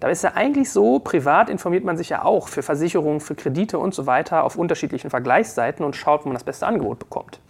[0.00, 3.78] Da ist ja eigentlich so, privat informiert man sich ja auch für Versicherungen, für Kredite
[3.78, 7.40] und so weiter auf unterschiedlichen Vergleichsseiten und schaut, wo man das beste Angebot bekommt.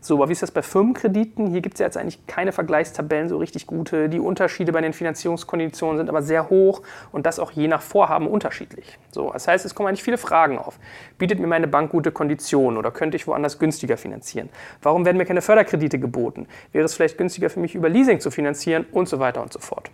[0.00, 1.48] So, aber wie ist das bei Firmenkrediten?
[1.48, 4.08] Hier gibt es ja jetzt eigentlich keine Vergleichstabellen so richtig gute.
[4.08, 6.82] Die Unterschiede bei den Finanzierungskonditionen sind aber sehr hoch
[7.12, 8.98] und das auch je nach Vorhaben unterschiedlich.
[9.10, 10.78] So, das heißt, es kommen eigentlich viele Fragen auf.
[11.18, 14.48] Bietet mir meine Bank gute Konditionen oder könnte ich woanders günstiger finanzieren?
[14.82, 16.46] Warum werden mir keine Förderkredite geboten?
[16.72, 19.58] Wäre es vielleicht günstiger für mich über Leasing zu finanzieren und so weiter und so
[19.58, 19.90] fort?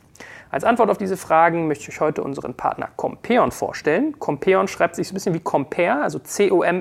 [0.50, 4.16] Als Antwort auf diese Fragen möchte ich heute unseren Partner Compeon vorstellen.
[4.20, 6.76] Compeon schreibt sich so ein bisschen wie Compare, also C-O-M-P-E-O-N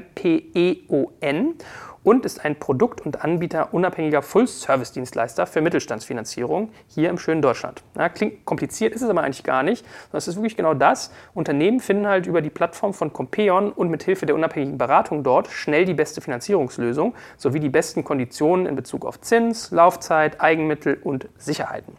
[2.04, 7.84] und ist ein Produkt- und Anbieter unabhängiger Full-Service-Dienstleister für Mittelstandsfinanzierung hier im schönen Deutschland.
[7.98, 9.86] Ja, klingt kompliziert, ist es aber eigentlich gar nicht.
[10.12, 11.12] Das ist wirklich genau das.
[11.34, 15.48] Unternehmen finden halt über die Plattform von Compeon und mit Hilfe der unabhängigen Beratung dort
[15.50, 21.28] schnell die beste Finanzierungslösung sowie die besten Konditionen in Bezug auf Zins, Laufzeit, Eigenmittel und
[21.38, 21.96] Sicherheiten.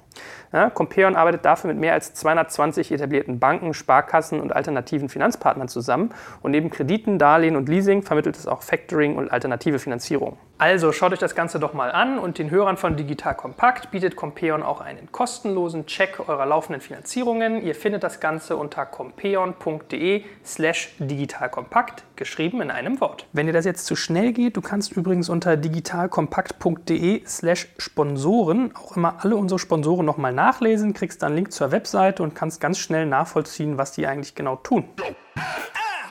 [0.52, 6.10] Ja, Compeon arbeitet dafür mit mehr als 220 etablierten Banken, Sparkassen und alternativen Finanzpartnern zusammen
[6.42, 10.38] und neben Krediten, Darlehen und Leasing vermittelt es auch Factoring und alternative Finanzierung.
[10.56, 14.14] Also schaut euch das Ganze doch mal an und den Hörern von Digital Kompakt bietet
[14.14, 17.60] Compeon auch einen kostenlosen Check eurer laufenden Finanzierungen.
[17.60, 23.26] Ihr findet das Ganze unter compeon.de slash digitalkompakt, geschrieben in einem Wort.
[23.32, 28.96] Wenn dir das jetzt zu schnell geht, du kannst übrigens unter digitalkompakt.de slash Sponsoren auch
[28.96, 32.78] immer alle unsere Sponsoren nochmal nachlesen, kriegst dann einen Link zur Webseite und kannst ganz
[32.78, 34.84] schnell nachvollziehen, was die eigentlich genau tun.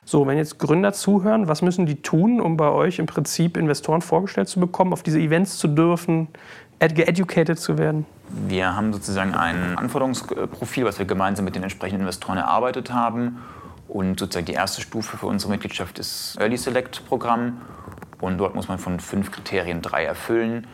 [0.06, 4.02] So, wenn jetzt Gründer zuhören, was müssen die tun, um bei euch im Prinzip Investoren
[4.02, 6.28] vorgestellt zu bekommen, auf diese Events zu dürfen,
[6.80, 8.06] geeducated zu werden?
[8.48, 13.40] Wir haben sozusagen ein Anforderungsprofil, was wir gemeinsam mit den entsprechenden Investoren erarbeitet haben.
[13.88, 17.62] Und sozusagen die erste Stufe für unsere Mitgliedschaft ist Early Select Programm.
[18.20, 20.68] Und dort muss man von fünf Kriterien drei erfüllen,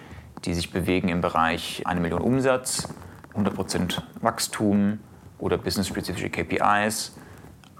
[0.45, 2.87] die sich bewegen im Bereich eine Million Umsatz,
[3.35, 4.99] 100% Wachstum
[5.37, 7.13] oder business-spezifische KPIs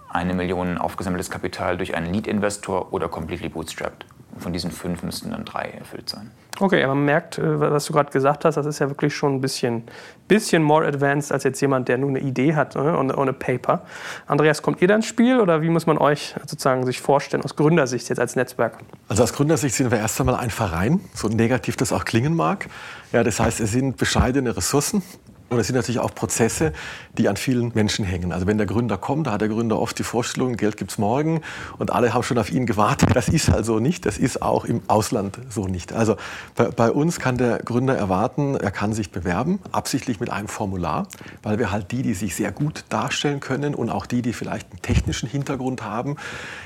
[0.10, 4.06] eine Million aufgesammeltes Kapital durch einen Lead-Investor oder completely bootstrapped.
[4.38, 6.32] Von diesen fünf müssten dann drei erfüllt sein.
[6.62, 9.36] Okay, aber man merkt, äh, was du gerade gesagt hast, das ist ja wirklich schon
[9.36, 9.84] ein bisschen,
[10.28, 13.84] bisschen more advanced als jetzt jemand, der nur eine Idee hat ne, ohne Paper.
[14.28, 17.56] Andreas, kommt ihr da ins Spiel oder wie muss man euch sozusagen sich vorstellen aus
[17.56, 18.80] Gründersicht jetzt als Netzwerk?
[19.08, 22.68] Also aus Gründersicht sind wir erst einmal ein Verein, so negativ das auch klingen mag.
[23.14, 25.02] Ja, das heißt, es sind bescheidene Ressourcen,
[25.50, 26.74] und es sind natürlich auch Prozesse,
[27.18, 28.32] die an vielen Menschen hängen.
[28.32, 31.42] Also wenn der Gründer kommt, da hat der Gründer oft die Vorstellung, Geld gibt's morgen
[31.78, 33.16] und alle haben schon auf ihn gewartet.
[33.16, 35.94] Das ist also nicht, das ist auch im Ausland so nicht.
[35.94, 36.18] Also
[36.56, 41.08] bei, bei uns kann der Gründer erwarten, er kann sich bewerben, absichtlich mit einem Formular,
[41.42, 44.72] weil wir halt die, die sich sehr gut darstellen können und auch die, die vielleicht
[44.72, 46.18] einen technischen Hintergrund haben,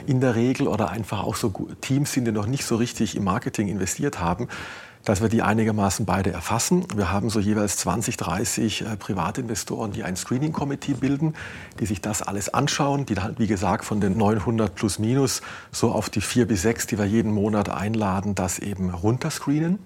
[0.05, 3.23] in der Regel oder einfach auch so Teams sind, die noch nicht so richtig im
[3.23, 4.47] Marketing investiert haben,
[5.05, 6.85] dass wir die einigermaßen beide erfassen.
[6.95, 11.35] Wir haben so jeweils 20, 30 äh, Privatinvestoren, die ein Screening-Committee bilden,
[11.79, 15.91] die sich das alles anschauen, die dann, wie gesagt, von den 900 plus minus so
[15.91, 19.79] auf die vier bis sechs, die wir jeden Monat einladen, das eben runterscreenen.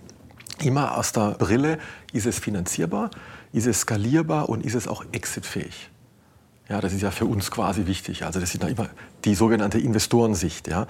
[0.62, 1.78] Immer aus der Brille,
[2.14, 3.12] ist es finanzierbar,
[3.54, 5.90] ist es skalierbar und ist es auch exitfähig.
[6.70, 8.26] Ja, das ist ja für uns quasi wichtig.
[8.26, 8.90] Also das ist ja immer
[9.24, 10.68] die sogenannte Investorensicht.
[10.68, 10.88] Ja.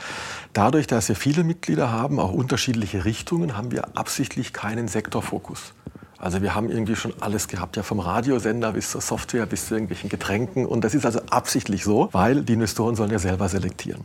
[0.54, 5.74] Dadurch, dass wir viele Mitglieder haben, auch unterschiedliche Richtungen, haben wir absichtlich keinen Sektorfokus.
[6.18, 9.76] Also wir haben irgendwie schon alles gehabt, ja vom Radiosender bis zur Software bis zu
[9.76, 10.66] irgendwelchen Getränken.
[10.66, 14.04] Und das ist also absichtlich so, weil die Investoren sollen ja selber selektieren.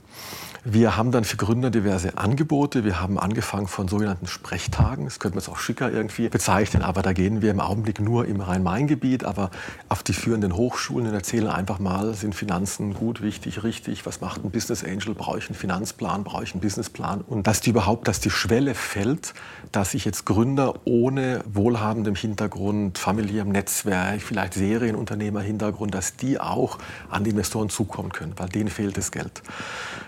[0.65, 2.85] Wir haben dann für Gründer diverse Angebote.
[2.85, 5.07] Wir haben angefangen von sogenannten Sprechtagen.
[5.07, 8.27] Das könnte man jetzt auch schicker irgendwie bezeichnen, aber da gehen wir im Augenblick nur
[8.27, 9.51] im Rhein-Main-Gebiet, aber
[9.89, 14.07] auf die führenden Hochschulen und erzählen einfach mal, sind Finanzen gut, wichtig, richtig?
[14.07, 15.17] Was macht ein Business Angel?
[15.17, 16.23] Brauche ich einen Finanzplan?
[16.23, 17.23] Brauche ich einen Businessplan?
[17.23, 19.35] Und dass die überhaupt, dass die Schwelle fällt,
[19.73, 26.79] dass ich jetzt Gründer ohne wohlhabendem Hintergrund, familiärem Netzwerk, vielleicht Serienunternehmer-Hintergrund, dass die auch
[27.11, 29.43] an die Investoren zukommen können, weil denen fehlt das Geld.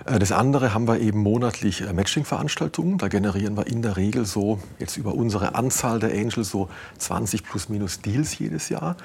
[0.07, 2.99] Äh, das andere haben wir eben monatlich äh, Matching-Veranstaltungen.
[2.99, 7.45] Da generieren wir in der Regel so jetzt über unsere Anzahl der Angels so 20
[7.45, 8.97] plus minus Deals jedes Jahr.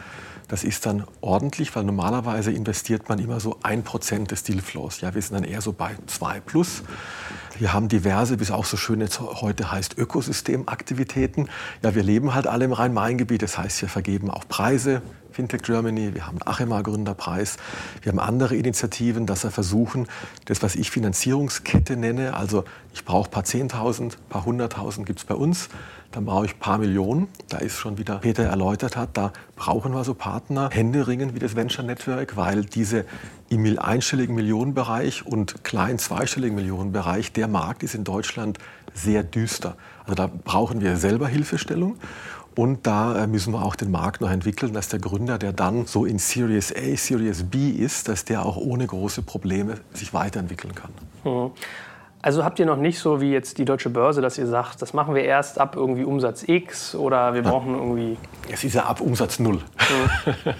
[0.50, 5.00] Das ist dann ordentlich, weil normalerweise investiert man immer so ein Prozent des Dealflows.
[5.00, 6.82] Ja, wir sind dann eher so bei zwei plus.
[7.60, 11.50] Wir haben diverse, wie es auch so schön jetzt heute heißt, Ökosystemaktivitäten.
[11.84, 13.44] Ja, wir leben halt alle im Rhein-Main-Gebiet.
[13.44, 15.04] Das heißt, wir vergeben auch Preise.
[15.32, 17.58] Fintech Germany, wir haben Achema Gründerpreis,
[18.02, 20.08] wir haben andere Initiativen, dass wir versuchen,
[20.46, 25.20] das, was ich Finanzierungskette nenne, also ich brauche ein paar Zehntausend, ein paar Hunderttausend gibt
[25.20, 25.70] es bei uns,
[26.12, 27.28] dann brauche ich ein paar Millionen.
[27.50, 31.40] Da ist schon, wie der Peter erläutert hat, da brauchen wir so Partner, Händeringen wie
[31.40, 33.06] das Venture Network, weil diese
[33.50, 38.58] im einstelligen Millionenbereich und kleinen zweistelligen Millionenbereich, der Markt ist in Deutschland
[38.94, 39.76] sehr düster.
[40.04, 41.98] Also da brauchen wir selber Hilfestellung.
[42.56, 45.86] Und da äh, müssen wir auch den Markt noch entwickeln, dass der Gründer, der dann
[45.86, 50.76] so in Series A, Series B ist, dass der auch ohne große Probleme sich weiterentwickeln
[50.76, 50.92] kann.
[51.24, 51.52] Mhm.
[52.22, 54.94] Also habt ihr noch nicht so wie jetzt die Deutsche Börse, dass ihr sagt, das
[54.94, 58.18] machen wir erst ab irgendwie Umsatz X oder wir brauchen irgendwie.
[58.52, 59.56] Es ist ja ab Umsatz Null.
[59.56, 60.34] Mhm.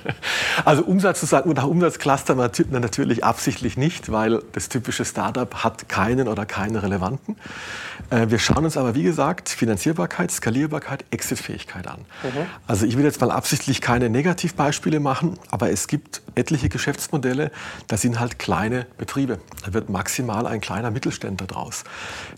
[0.66, 6.30] also Umsatz zu sagen, nach Umsatzcluster natürlich absichtlich nicht, weil das typische Startup hat keinen
[6.30, 7.36] oder keine relevanten.
[8.10, 12.00] Äh, wir schauen uns aber, wie gesagt, Finanzierbarkeit, Skalierbarkeit, Exitfähigkeit an.
[12.24, 12.46] Mhm.
[12.68, 17.52] Also ich will jetzt mal absichtlich keine Negativbeispiele machen, aber es gibt etliche Geschäftsmodelle,
[17.90, 19.40] das sind halt kleine Betriebe.
[19.66, 21.84] Da wird maximal ein kleiner Mittelständler draus.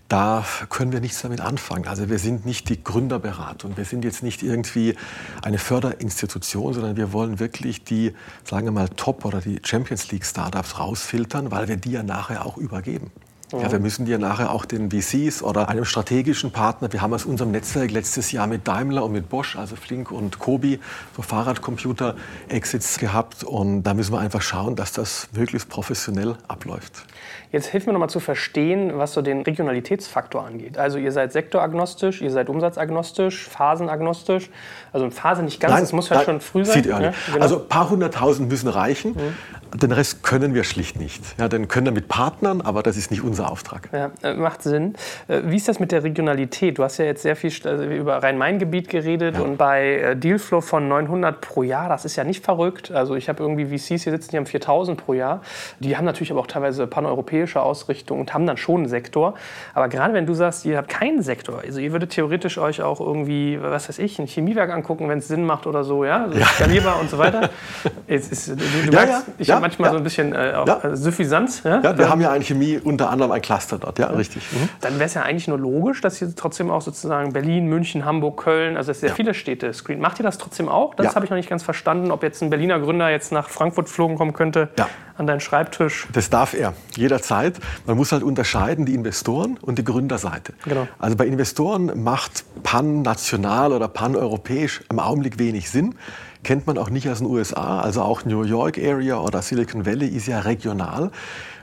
[0.08, 1.86] Da können wir nichts damit anfangen.
[1.86, 4.96] Also wir sind nicht die Gründerberatung, wir sind jetzt nicht irgendwie
[5.42, 10.78] eine Förderinstitution, sondern wir wollen wirklich die, sagen wir mal, Top- oder die Champions League-Startups
[10.78, 13.10] rausfiltern, weil wir die ja nachher auch übergeben.
[13.52, 17.12] Ja, wir müssen die ja nachher auch den VCs oder einem strategischen Partner, wir haben
[17.12, 20.80] aus unserem Netzwerk letztes Jahr mit Daimler und mit Bosch, also Flink und Kobi,
[21.14, 23.44] so Fahrradcomputer-Exits gehabt.
[23.44, 27.04] Und da müssen wir einfach schauen, dass das möglichst professionell abläuft.
[27.52, 30.78] Jetzt hilf mir noch mal zu verstehen, was so den Regionalitätsfaktor angeht.
[30.78, 34.48] Also ihr seid sektoragnostisch, ihr seid umsatzagnostisch, phasenagnostisch.
[34.90, 36.80] Also Phase nicht ganz, es muss ja schon früh sein.
[36.80, 37.12] Ne?
[37.26, 37.42] genau.
[37.42, 39.12] Also ein paar hunderttausend müssen reichen.
[39.12, 39.36] Mhm.
[39.74, 41.22] Den Rest können wir schlicht nicht.
[41.38, 43.88] Ja, den können wir mit Partnern, aber das ist nicht unser Auftrag.
[43.92, 44.94] Ja, äh, macht Sinn.
[45.28, 46.76] Äh, wie ist das mit der Regionalität?
[46.76, 49.42] Du hast ja jetzt sehr viel also über Rhein-Main-Gebiet geredet ja.
[49.42, 52.90] und bei äh, Dealflow von 900 pro Jahr, das ist ja nicht verrückt.
[52.90, 55.40] Also ich habe irgendwie VCs hier sitzen, die haben 4000 pro Jahr.
[55.80, 59.34] Die haben natürlich aber auch teilweise paneuropäische Ausrichtung und haben dann schon einen Sektor.
[59.72, 63.00] Aber gerade wenn du sagst, ihr habt keinen Sektor, also ihr würdet theoretisch euch auch
[63.00, 66.38] irgendwie, was weiß ich, ein Chemiewerk angucken, wenn es Sinn macht oder so, ja, also
[66.38, 66.46] ja.
[66.46, 67.48] skalierbar und so weiter.
[68.06, 70.94] Ist, du, du ja, merkst, ich habe manchmal so ein bisschen äh, auch ja.
[70.94, 71.62] Suffisanz.
[71.64, 74.42] Ja, wir ähm, haben ja ein Chemie unter anderem ein Cluster dort, ja, richtig.
[74.52, 74.68] Mhm.
[74.82, 78.42] Dann wäre es ja eigentlich nur logisch, dass ihr trotzdem auch sozusagen Berlin, München, Hamburg,
[78.42, 80.00] Köln, also sehr viele Städte screen.
[80.00, 80.94] Macht ihr das trotzdem auch?
[80.94, 83.86] Das habe ich noch nicht ganz verstanden, ob jetzt ein Berliner Gründer jetzt nach Frankfurt
[83.86, 84.68] geflogen kommen könnte
[85.16, 86.08] an deinen Schreibtisch.
[86.12, 87.58] Das darf er, jederzeit.
[87.86, 90.54] Man muss halt unterscheiden die Investoren und die Gründerseite.
[90.64, 90.88] Genau.
[90.98, 95.94] Also bei Investoren macht pan-national oder pan-europäisch im Augenblick wenig Sinn
[96.42, 97.80] kennt man auch nicht aus den USA.
[97.80, 101.10] Also auch New York Area oder Silicon Valley ist ja regional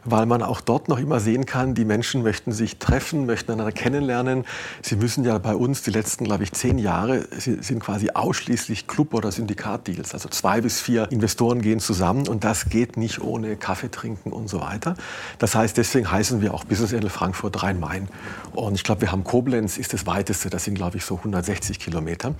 [0.06, 3.72] weil man auch dort noch immer sehen kann, die Menschen möchten sich treffen, möchten einander
[3.72, 4.46] kennenlernen.
[4.82, 9.14] Sie müssen ja bei uns die letzten, glaube ich, zehn Jahre sind quasi ausschließlich Club-
[9.14, 10.14] oder Syndikatdeals.
[10.14, 14.48] Also zwei bis vier Investoren gehen zusammen und das geht nicht ohne Kaffee trinken und
[14.50, 14.96] so weiter.
[15.38, 18.08] Das heißt, deswegen heißen wir auch Business Angel Frankfurt Rhein-Main.
[18.54, 21.80] Und ich glaube, wir haben Koblenz ist das weiteste, das sind, glaube ich, so 160
[21.80, 22.34] Kilometer.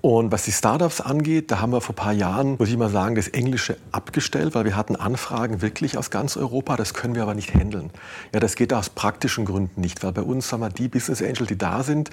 [0.00, 2.88] Und was die Startups angeht, da haben wir vor ein paar Jahren, muss ich mal
[2.88, 7.22] sagen, das Englische abgestellt, weil wir hatten Anfragen wirklich aus ganz Europa das können wir
[7.22, 7.90] aber nicht handeln.
[8.34, 11.46] Ja, das geht aus praktischen Gründen nicht, weil bei uns, sagen wir, die Business Angel,
[11.46, 12.10] die da sind,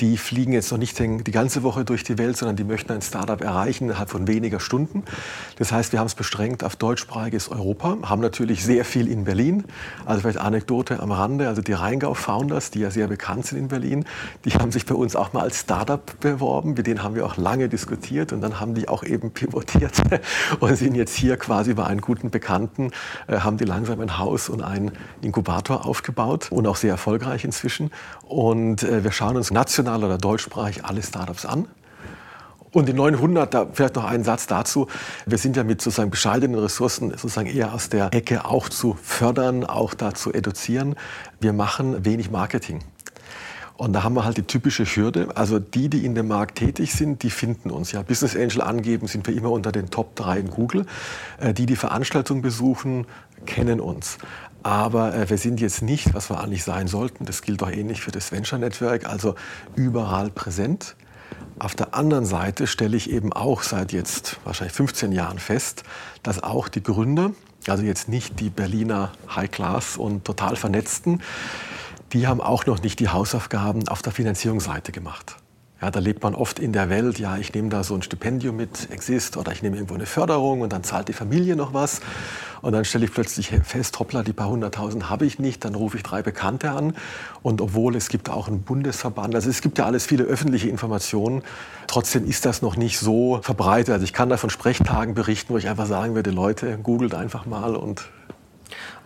[0.00, 3.02] die fliegen jetzt noch nicht die ganze Woche durch die Welt, sondern die möchten ein
[3.02, 5.04] Startup erreichen innerhalb von weniger Stunden.
[5.56, 9.64] Das heißt, wir haben es beschränkt auf deutschsprachiges Europa, haben natürlich sehr viel in Berlin.
[10.04, 14.04] Also vielleicht Anekdote am Rande, also die Rheingau-Founders, die ja sehr bekannt sind in Berlin,
[14.44, 16.74] die haben sich bei uns auch mal als Startup beworben.
[16.74, 20.02] Mit denen haben wir auch lange diskutiert und dann haben die auch eben pivotiert
[20.60, 22.90] und sind jetzt hier quasi bei einem guten Bekannten,
[23.26, 27.90] äh, haben die langsam ein Haus und einen Inkubator aufgebaut und auch sehr erfolgreich inzwischen.
[28.26, 31.68] Und äh, wir schauen uns national oder deutschsprachig alle Startups an.
[32.72, 34.88] Und die 900, da vielleicht noch einen Satz dazu.
[35.24, 39.64] Wir sind ja mit sozusagen bescheidenen Ressourcen sozusagen eher aus der Ecke auch zu fördern,
[39.64, 40.96] auch da zu eduzieren.
[41.40, 42.80] Wir machen wenig Marketing.
[43.76, 45.28] Und da haben wir halt die typische Hürde.
[45.34, 47.92] Also die, die in dem Markt tätig sind, die finden uns.
[47.92, 50.86] Ja, Business Angel angeben sind wir immer unter den Top 3 in Google.
[51.38, 53.06] Äh, die, die Veranstaltungen besuchen,
[53.44, 54.18] kennen uns.
[54.66, 57.24] Aber äh, wir sind jetzt nicht, was wir eigentlich sein sollten.
[57.24, 59.36] Das gilt auch ähnlich für das Venture Network, also
[59.76, 60.96] überall präsent.
[61.60, 65.84] Auf der anderen Seite stelle ich eben auch seit jetzt wahrscheinlich 15 Jahren fest,
[66.24, 67.30] dass auch die Gründer,
[67.68, 71.22] also jetzt nicht die Berliner High Class und total Vernetzten,
[72.12, 75.36] die haben auch noch nicht die Hausaufgaben auf der Finanzierungsseite gemacht.
[75.86, 78.56] Ja, da lebt man oft in der Welt, ja, ich nehme da so ein Stipendium
[78.56, 82.00] mit Exist oder ich nehme irgendwo eine Förderung und dann zahlt die Familie noch was.
[82.60, 85.64] Und dann stelle ich plötzlich fest, hoppla, die paar hunderttausend habe ich nicht.
[85.64, 86.96] Dann rufe ich drei Bekannte an.
[87.44, 91.42] Und obwohl es gibt auch einen Bundesverband, also es gibt ja alles viele öffentliche Informationen,
[91.86, 93.92] trotzdem ist das noch nicht so verbreitet.
[93.92, 97.46] Also ich kann da von Sprechtagen berichten, wo ich einfach sagen würde, Leute, googelt einfach
[97.46, 98.08] mal und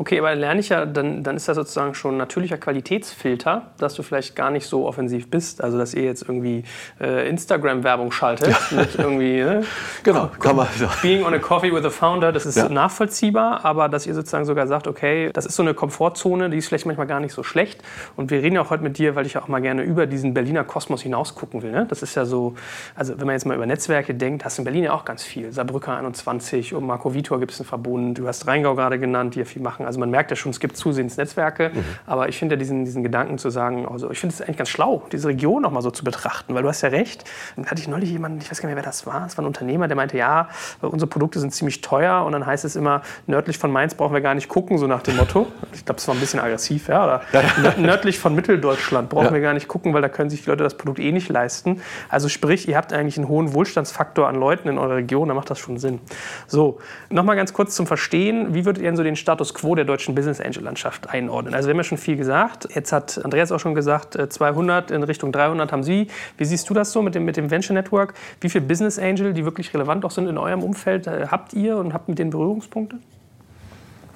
[0.01, 3.93] Okay, aber lerne ich ja, dann, dann ist das sozusagen schon ein natürlicher Qualitätsfilter, dass
[3.93, 5.63] du vielleicht gar nicht so offensiv bist.
[5.63, 6.65] Also, dass ihr jetzt irgendwie
[6.99, 9.41] äh, Instagram-Werbung schaltet mit irgendwie.
[9.51, 9.65] Ne?
[10.03, 10.69] Genau, kann man.
[10.79, 10.91] Ja.
[11.03, 12.69] Being on a coffee with a founder, das ist ja.
[12.69, 16.69] nachvollziehbar, aber dass ihr sozusagen sogar sagt, okay, das ist so eine Komfortzone, die ist
[16.69, 17.83] vielleicht manchmal gar nicht so schlecht.
[18.17, 20.07] Und wir reden ja auch heute mit dir, weil ich ja auch mal gerne über
[20.07, 21.73] diesen Berliner Kosmos hinaus gucken will.
[21.73, 21.87] Ne?
[21.89, 22.55] Das ist ja so,
[22.95, 25.23] also wenn man jetzt mal über Netzwerke denkt, hast du in Berlin ja auch ganz
[25.23, 25.53] viel.
[25.53, 29.41] Saarbrücker 21, um Marco Vitor gibt es einen Verbund, du hast Rheingau gerade genannt, die
[29.41, 29.90] ja viel machen.
[29.91, 31.85] Also man merkt ja schon, es gibt zusehends Netzwerke, mhm.
[32.07, 34.69] aber ich finde ja diesen, diesen Gedanken zu sagen, also ich finde es eigentlich ganz
[34.69, 37.25] schlau, diese Region nochmal so zu betrachten, weil du hast ja recht.
[37.57, 39.43] Dann hatte ich neulich jemanden, ich weiß gar nicht mehr, wer das war, es war
[39.43, 40.49] ein Unternehmer, der meinte, ja,
[40.81, 44.21] unsere Produkte sind ziemlich teuer und dann heißt es immer, nördlich von Mainz brauchen wir
[44.21, 45.49] gar nicht gucken, so nach dem Motto.
[45.73, 47.23] Ich glaube, das war ein bisschen aggressiv, ja, oder
[47.79, 49.33] nördlich von Mitteldeutschland brauchen ja.
[49.33, 51.81] wir gar nicht gucken, weil da können sich die Leute das Produkt eh nicht leisten.
[52.09, 55.51] Also sprich, ihr habt eigentlich einen hohen Wohlstandsfaktor an Leuten in eurer Region, da macht
[55.51, 56.01] das schon Sinn.
[56.47, 59.87] So, nochmal ganz kurz zum Verstehen, wie würdet ihr denn so den Status quo der
[59.87, 61.55] deutschen Business Angel Landschaft einordnen?
[61.55, 64.95] Also wir haben ja schon viel gesagt, jetzt hat Andreas auch schon gesagt, 200 äh,
[64.95, 66.09] in Richtung 300 haben Sie.
[66.37, 68.15] Wie siehst du das so mit dem, mit dem Venture Network?
[68.41, 71.77] Wie viele Business Angel, die wirklich relevant auch sind in eurem Umfeld, äh, habt ihr
[71.77, 72.99] und habt mit den Berührungspunkte?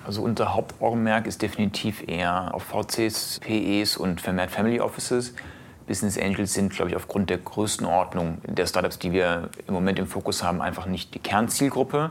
[0.07, 5.35] Also unser Hauptaugenmerk ist definitiv eher auf VCs, PEs und vermehrt Family Offices.
[5.87, 10.07] Business Angels sind, glaube ich, aufgrund der Größenordnung der Startups, die wir im Moment im
[10.07, 12.11] Fokus haben, einfach nicht die Kernzielgruppe.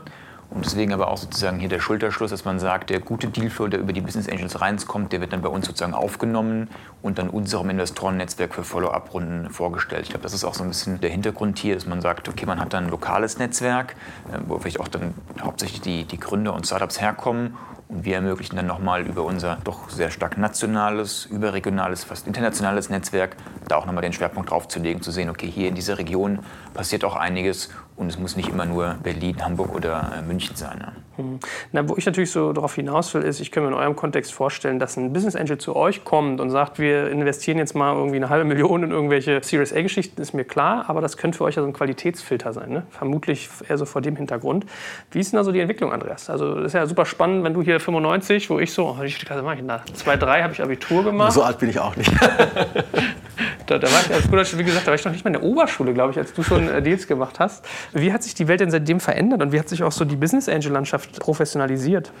[0.54, 3.80] Und deswegen aber auch sozusagen hier der Schulterschluss, dass man sagt, der gute Dealflow, der
[3.80, 6.70] über die Business Angels reinkommt, der wird dann bei uns sozusagen aufgenommen
[7.02, 10.02] und dann unserem Investorennetzwerk für Follow-up-Runden vorgestellt.
[10.04, 12.46] Ich glaube, das ist auch so ein bisschen der Hintergrund hier, dass man sagt, okay,
[12.46, 13.96] man hat dann ein lokales Netzwerk,
[14.32, 17.56] äh, wo vielleicht auch dann hauptsächlich die, die Gründer und Startups herkommen
[17.88, 23.36] und wir ermöglichen dann nochmal über unser doch sehr stark nationales, überregionales, fast internationales Netzwerk,
[23.68, 26.38] da auch nochmal den Schwerpunkt drauf zu legen, zu sehen, okay, hier in dieser Region
[26.72, 30.78] passiert auch einiges und es muss nicht immer nur Berlin, Hamburg oder äh, München sein.
[30.78, 30.92] Ne?
[31.16, 31.38] Hm.
[31.70, 34.32] Na, wo ich natürlich so darauf hinaus will, ist, ich kann mir in eurem Kontext
[34.32, 38.16] vorstellen, dass ein Business Angel zu euch kommt und sagt, wir investieren jetzt mal irgendwie
[38.16, 41.54] eine halbe Million in irgendwelche Series A-Geschichten, ist mir klar, aber das könnte für euch
[41.54, 42.70] ja so ein Qualitätsfilter sein.
[42.70, 42.82] Ne?
[42.90, 44.66] Vermutlich eher so vor dem Hintergrund.
[45.12, 46.28] Wie ist denn da so die Entwicklung, Andreas?
[46.28, 49.10] Also, das ist ja super spannend, wenn du hier 95, wo ich so, oh, wie
[49.10, 49.82] viel Klasse mache ich denn da?
[49.92, 51.32] 2, 3 habe ich Abitur gemacht.
[51.32, 52.10] So alt bin ich auch nicht.
[53.66, 55.40] da, da, war ich als guter, wie gesagt, da war ich noch nicht mal in
[55.40, 57.64] der Oberschule, glaube ich, als du schon äh, Deals gemacht hast.
[57.92, 60.16] Wie hat sich die Welt denn seitdem verändert und wie hat sich auch so die
[60.16, 62.12] Business Angel Landschaft professionalisiert?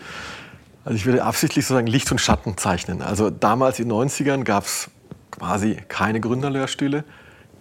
[0.84, 3.00] Also ich würde absichtlich sozusagen Licht und Schatten zeichnen.
[3.00, 4.90] Also damals in den 90ern gab es
[5.30, 7.04] quasi keine Gründerlehrstühle,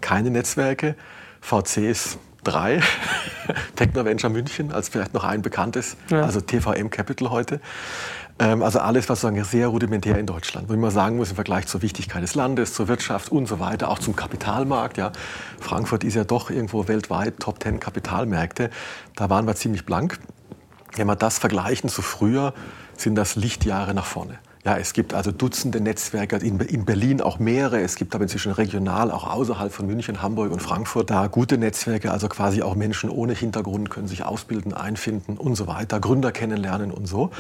[0.02, 0.96] keine Netzwerke,
[1.42, 2.82] VCs drei,
[3.76, 6.24] Technoventure München als vielleicht noch ein bekanntes, ja.
[6.24, 7.62] also TVM Capital heute.
[8.40, 11.68] Ähm, also alles, was sagen, sehr rudimentär in Deutschland, wo man sagen muss im Vergleich
[11.68, 14.98] zur Wichtigkeit des Landes, zur Wirtschaft und so weiter, auch zum Kapitalmarkt.
[14.98, 15.12] Ja.
[15.60, 18.70] Frankfurt ist ja doch irgendwo weltweit Top Ten Kapitalmärkte.
[19.16, 20.20] Da waren wir ziemlich blank.
[20.96, 22.54] Wenn wir das vergleichen zu früher,
[22.98, 24.40] sind das Lichtjahre nach vorne.
[24.66, 27.82] Ja, es gibt also Dutzende Netzwerke, in Berlin auch mehrere.
[27.82, 32.12] Es gibt aber inzwischen regional, auch außerhalb von München, Hamburg und Frankfurt, da gute Netzwerke.
[32.12, 36.92] Also quasi auch Menschen ohne Hintergrund können sich ausbilden, einfinden und so weiter, Gründer kennenlernen
[36.92, 37.32] und so.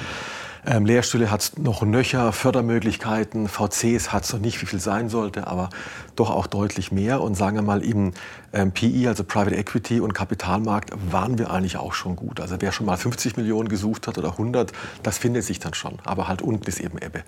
[0.65, 5.09] Ähm, Lehrstühle hat es noch nöcher, Fördermöglichkeiten, VCs hat es noch nicht, wie viel sein
[5.09, 5.69] sollte, aber
[6.15, 7.21] doch auch deutlich mehr.
[7.21, 8.13] Und sagen wir mal, im
[8.53, 12.39] ähm, PI, also Private Equity und Kapitalmarkt, waren wir eigentlich auch schon gut.
[12.39, 14.71] Also wer schon mal 50 Millionen gesucht hat oder 100,
[15.03, 15.97] das findet sich dann schon.
[16.05, 17.23] Aber halt unten ist eben Ebbe.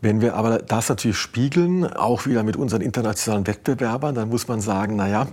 [0.00, 4.60] Wenn wir aber das natürlich spiegeln, auch wieder mit unseren internationalen Wettbewerbern, dann muss man
[4.60, 5.26] sagen, naja,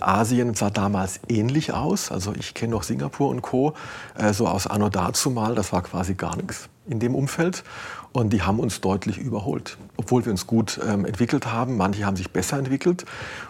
[0.00, 2.10] Asien sah damals ähnlich aus.
[2.10, 3.74] Also ich kenne noch Singapur und Co.
[4.16, 7.64] Äh, so aus Anno dazu mal, das war quasi gar nichts in dem Umfeld.
[8.12, 11.76] Und die haben uns deutlich überholt, obwohl wir uns gut ähm, entwickelt haben.
[11.76, 13.04] Manche haben sich besser entwickelt.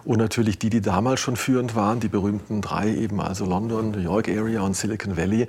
[0.04, 4.00] Und natürlich die, die damals schon führend waren, die berühmten drei eben, also London, New
[4.00, 5.46] York Area und Silicon Valley,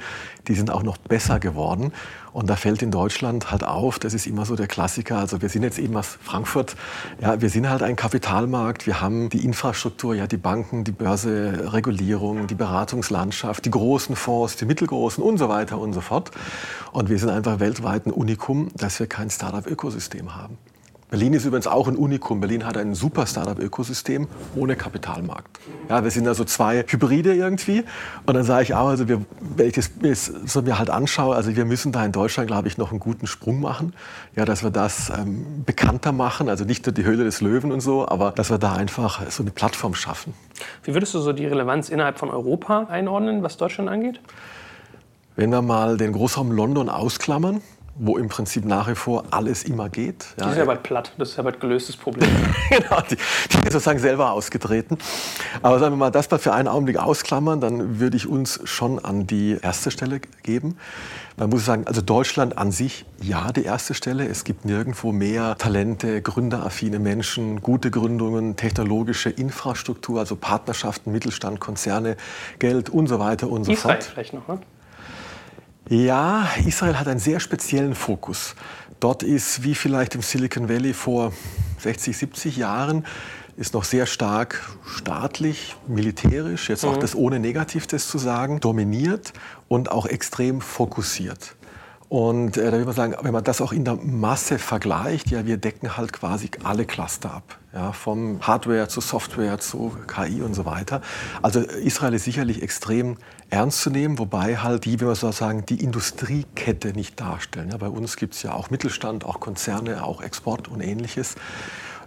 [0.48, 1.92] die sind auch noch besser geworden.
[2.32, 5.18] Und da fällt in Deutschland halt auf, das ist immer so der Klassiker.
[5.18, 6.78] Also wir sind jetzt eben aus Frankfurt.
[7.20, 8.88] Ja, wir sind halt ein Kapitalmarkt.
[8.88, 14.56] Wir haben die Infrastruktur, ja, die Banken, die Börse, Regulierung, die Beratungslandschaft, die großen Fonds,
[14.56, 16.32] die mittelgroßen und so weiter und so fort.
[16.94, 20.58] Und wir sind einfach weltweit ein Unikum, dass wir kein Startup-Ökosystem haben.
[21.12, 22.40] Berlin ist übrigens auch ein Unikum.
[22.40, 25.60] Berlin hat ein super Startup-Ökosystem ohne Kapitalmarkt.
[25.90, 27.84] Ja, wir sind also zwei Hybride irgendwie.
[28.26, 29.92] Und dann sage ich auch, also wir, wenn ich das
[30.46, 33.28] so mir halt anschaue, also wir müssen da in Deutschland, glaube ich, noch einen guten
[33.28, 33.94] Sprung machen.
[34.38, 36.48] Ja, dass wir das ähm, bekannter machen.
[36.48, 39.44] Also nicht nur die Höhle des Löwen und so, aber dass wir da einfach so
[39.44, 40.34] eine Plattform schaffen.
[40.86, 44.22] Wie würdest du so die Relevanz innerhalb von Europa einordnen, was Deutschland angeht?
[45.36, 47.62] Wenn wir mal den Großraum London ausklammern,
[47.96, 50.26] wo im Prinzip nach wie vor alles immer geht.
[50.40, 50.46] Ja.
[50.46, 52.30] Die ist ja bald platt, das ist ja bald gelöstes Problem.
[52.70, 54.98] genau, die, die ist sozusagen selber ausgetreten.
[55.62, 58.98] Aber sagen wir mal, das mal für einen Augenblick ausklammern, dann würde ich uns schon
[58.98, 60.78] an die erste Stelle geben.
[61.38, 64.28] Man muss sagen, also Deutschland an sich, ja, die erste Stelle.
[64.28, 72.18] Es gibt nirgendwo mehr Talente, gründeraffine Menschen, gute Gründungen, technologische Infrastruktur, also Partnerschaften, Mittelstand, Konzerne,
[72.60, 74.12] Geld und so weiter und so Israel fort.
[74.12, 74.60] vielleicht noch, ne?
[75.90, 78.56] Ja, Israel hat einen sehr speziellen Fokus.
[79.00, 81.34] Dort ist, wie vielleicht im Silicon Valley vor
[81.80, 83.06] 60, 70 Jahren,
[83.58, 87.02] ist noch sehr stark staatlich, militärisch, jetzt auch mhm.
[87.02, 89.34] das ohne Negativ das zu sagen, dominiert
[89.68, 91.56] und auch extrem fokussiert.
[92.12, 95.46] Und äh, da würde man sagen, wenn man das auch in der Masse vergleicht, ja,
[95.46, 97.58] wir decken halt quasi alle Cluster ab.
[97.74, 101.02] Ja, vom Hardware zu Software zu KI und so weiter.
[101.42, 103.16] Also Israel ist sicherlich extrem
[103.52, 107.70] ernst zu nehmen, wobei halt die, wie man so sagen, die Industriekette nicht darstellen.
[107.70, 111.36] Ja, bei uns gibt es ja auch Mittelstand, auch Konzerne, auch Export und ähnliches.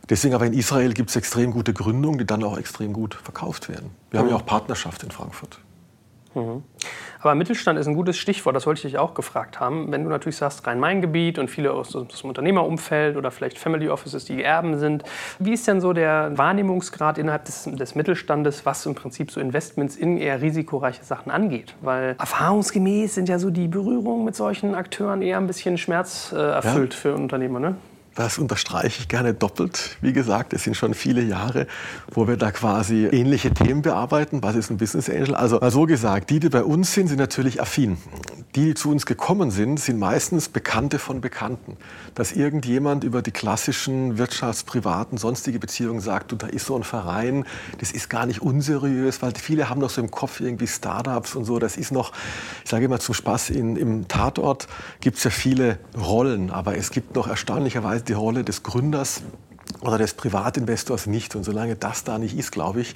[0.08, 3.68] Deswegen aber in Israel gibt es extrem gute Gründungen, die dann auch extrem gut verkauft
[3.68, 3.90] werden.
[4.10, 4.24] Wir mhm.
[4.24, 5.58] haben ja auch Partnerschaft in Frankfurt.
[6.34, 6.62] Mhm.
[7.20, 9.90] Aber Mittelstand ist ein gutes Stichwort, das wollte ich dich auch gefragt haben.
[9.90, 14.42] Wenn du natürlich sagst, Rhein-Main-Gebiet und viele aus dem Unternehmerumfeld oder vielleicht Family Offices, die
[14.42, 15.04] Erben sind,
[15.38, 19.96] wie ist denn so der Wahrnehmungsgrad innerhalb des, des Mittelstandes, was im Prinzip so Investments
[19.96, 21.74] in eher risikoreiche Sachen angeht?
[21.80, 27.00] Weil erfahrungsgemäß sind ja so die Berührungen mit solchen Akteuren eher ein bisschen schmerzerfüllt ja.
[27.00, 27.76] für Unternehmer, ne?
[28.14, 29.96] Das unterstreiche ich gerne doppelt.
[30.00, 31.66] Wie gesagt, es sind schon viele Jahre,
[32.12, 34.40] wo wir da quasi ähnliche Themen bearbeiten.
[34.40, 35.34] Was ist ein Business Angel?
[35.34, 37.96] Also mal so gesagt, die, die bei uns sind, sind natürlich affin.
[38.54, 41.76] Die, die zu uns gekommen sind, sind meistens Bekannte von Bekannten.
[42.14, 46.84] Dass irgendjemand über die klassischen Wirtschafts-, privaten, sonstige Beziehungen sagt, du, da ist so ein
[46.84, 47.44] Verein,
[47.80, 51.46] das ist gar nicht unseriös, weil viele haben noch so im Kopf irgendwie Startups und
[51.46, 51.58] so.
[51.58, 52.12] Das ist noch,
[52.62, 54.68] ich sage immer zum Spaß, in, im Tatort
[55.00, 59.22] gibt es ja viele Rollen, aber es gibt noch erstaunlicherweise die Rolle des Gründers
[59.80, 61.34] oder des Privatinvestors nicht.
[61.36, 62.94] Und solange das da nicht ist, glaube ich,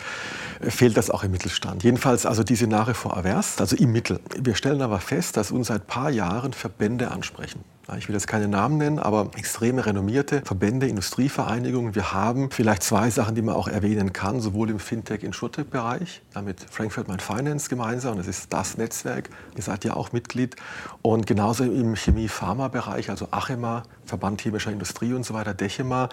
[0.60, 1.82] äh, fehlt das auch im Mittelstand.
[1.84, 4.20] Jedenfalls also diese Szenarien vor Avers, also im Mittel.
[4.38, 7.60] Wir stellen aber fest, dass uns seit ein paar Jahren Verbände ansprechen.
[7.96, 11.94] Ich will jetzt keine Namen nennen, aber extreme renommierte Verbände, Industrievereinigungen.
[11.94, 16.60] Wir haben vielleicht zwei Sachen, die man auch erwähnen kann, sowohl im Fintech- Insurtech-Bereich, mit
[16.70, 20.56] Frankfurt Main Finance gemeinsam, das ist das Netzwerk, ihr seid ja auch Mitglied,
[21.00, 26.10] und genauso im Chemie-Pharma-Bereich, also Achema, Verband Chemischer Industrie und so weiter, Dechema,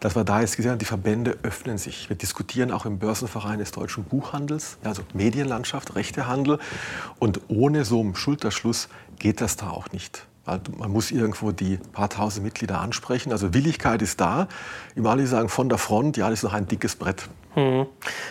[0.00, 2.08] dass wir da jetzt gesehen haben, die Verbände öffnen sich.
[2.08, 6.58] Wir diskutieren auch im Börsenverein des deutschen Buchhandels, also Medienlandschaft, Rechtehandel,
[7.18, 10.27] und ohne so einen Schulterschluss geht das da auch nicht.
[10.78, 13.32] Man muss irgendwo die paar tausend Mitglieder ansprechen.
[13.32, 14.48] Also Willigkeit ist da.
[14.94, 17.28] Im Ali sagen von der Front, ja, das ist noch ein dickes Brett.
[17.54, 17.86] Hm.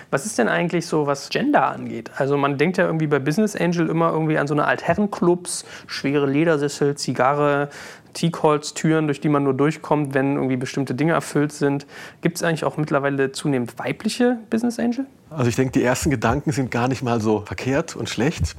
[0.10, 2.12] Was ist denn eigentlich so, was Gender angeht?
[2.16, 6.26] Also man denkt ja irgendwie bei Business Angel immer irgendwie an so eine Altherrenclubs, schwere
[6.28, 7.70] Ledersessel, Zigarre,
[8.14, 11.86] Teakholz-Türen, durch die man nur durchkommt, wenn irgendwie bestimmte Dinge erfüllt sind.
[12.22, 15.06] Gibt es eigentlich auch mittlerweile zunehmend weibliche Business Angel?
[15.30, 18.56] Also ich denke, die ersten Gedanken sind gar nicht mal so verkehrt und schlecht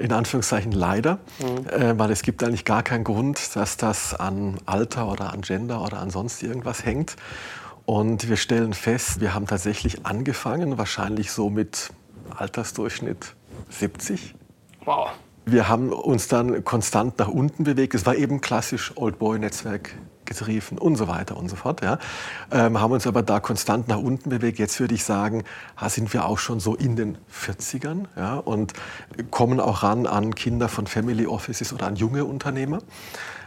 [0.00, 1.68] in Anführungszeichen leider, mhm.
[1.68, 5.84] äh, weil es gibt eigentlich gar keinen Grund, dass das an Alter oder an Gender
[5.84, 7.16] oder an sonst irgendwas hängt.
[7.86, 11.90] Und wir stellen fest, wir haben tatsächlich angefangen, wahrscheinlich so mit
[12.36, 13.34] Altersdurchschnitt
[13.68, 14.34] 70.
[14.84, 15.10] Wow.
[15.44, 17.94] Wir haben uns dann konstant nach unten bewegt.
[17.94, 19.94] Es war eben klassisch Old Boy Netzwerk
[20.30, 21.82] getrieben und so weiter und so fort.
[21.82, 21.98] Ja.
[22.50, 24.58] Ähm, haben uns aber da konstant nach unten bewegt.
[24.58, 25.44] Jetzt würde ich sagen,
[25.88, 28.72] sind wir auch schon so in den 40ern ja, und
[29.30, 32.78] kommen auch ran an Kinder von Family Offices oder an junge Unternehmer.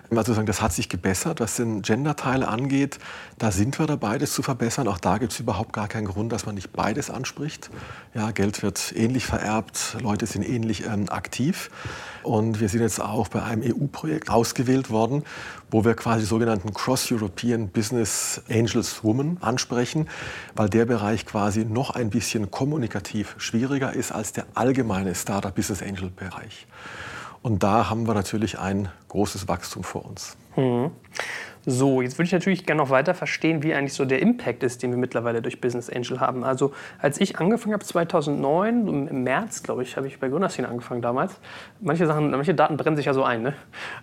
[0.09, 2.99] Also sagen, das hat sich gebessert, was den Gender-Teil angeht.
[3.39, 4.87] Da sind wir dabei, das zu verbessern.
[4.87, 7.69] Auch da gibt es überhaupt gar keinen Grund, dass man nicht beides anspricht.
[8.13, 11.71] Ja, Geld wird ähnlich vererbt, Leute sind ähnlich ähm, aktiv.
[12.21, 15.23] Und wir sind jetzt auch bei einem EU-Projekt ausgewählt worden,
[15.71, 20.07] wo wir quasi sogenannten Cross-European Business Angels Women ansprechen,
[20.55, 25.81] weil der Bereich quasi noch ein bisschen kommunikativ schwieriger ist als der allgemeine Startup Business
[25.81, 26.67] Angel Bereich.
[27.43, 30.37] Und da haben wir natürlich ein großes Wachstum vor uns.
[30.55, 30.91] Mhm.
[31.65, 34.83] So, jetzt würde ich natürlich gerne noch weiter verstehen, wie eigentlich so der Impact ist,
[34.83, 36.43] den wir mittlerweile durch Business Angel haben.
[36.43, 41.01] Also als ich angefangen habe 2009, im März, glaube ich, habe ich bei Gründerszene angefangen
[41.01, 41.35] damals.
[41.79, 43.43] Manche Sachen, manche Daten brennen sich ja so ein.
[43.43, 43.53] Ne?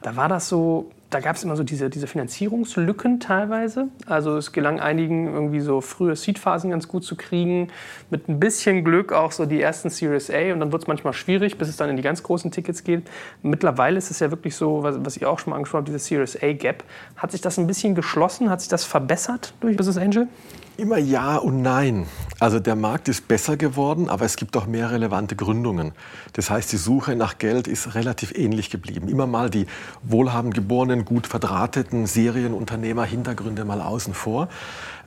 [0.02, 3.88] Da war das so, da gab es immer so diese, diese Finanzierungslücken teilweise.
[4.06, 7.68] Also es gelang einigen irgendwie so frühe Seed-Phasen ganz gut zu kriegen,
[8.10, 11.12] mit ein bisschen Glück auch so die ersten Series A und dann wird es manchmal
[11.12, 13.02] schwierig, bis es dann in die ganz großen Tickets geht.
[13.42, 15.98] Mittlerweile ist es ja wirklich so, was, was ihr auch schon mal angesprochen habt, diese
[15.98, 16.84] Series A-Gap.
[17.16, 18.48] Hat sich das ein bisschen geschlossen?
[18.48, 20.28] Hat sich das verbessert durch Business Angel?
[20.76, 22.06] Immer ja und nein.
[22.38, 25.92] Also der Markt ist besser geworden, aber es gibt auch mehr relevante Gründungen.
[26.32, 29.08] Das heißt, die Suche nach Geld ist relativ ähnlich geblieben.
[29.08, 29.66] Immer mal die
[30.02, 34.48] wohlhabend geborenen, gut verdrahteten Serienunternehmer, Hintergründe mal außen vor.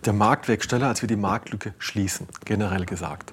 [0.05, 3.31] Der Markt wächst schneller, als wir die Marktlücke schließen, generell gesagt.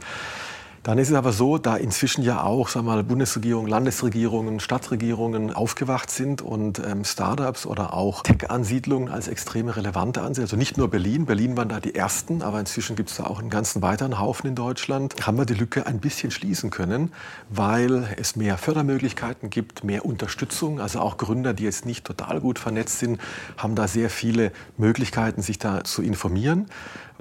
[0.82, 5.52] Dann ist es aber so, da inzwischen ja auch sagen wir mal, Bundesregierungen, Landesregierungen, Stadtregierungen
[5.52, 10.44] aufgewacht sind und ähm, Startups oder auch Tech-Ansiedlungen als extrem relevante ansehen.
[10.44, 13.40] Also nicht nur Berlin, Berlin waren da die ersten, aber inzwischen gibt es da auch
[13.40, 15.14] einen ganzen weiteren Haufen in Deutschland.
[15.26, 17.12] Haben wir die Lücke ein bisschen schließen können,
[17.50, 20.80] weil es mehr Fördermöglichkeiten gibt, mehr Unterstützung.
[20.80, 23.20] Also auch Gründer, die jetzt nicht total gut vernetzt sind,
[23.58, 26.68] haben da sehr viele Möglichkeiten, sich da zu informieren.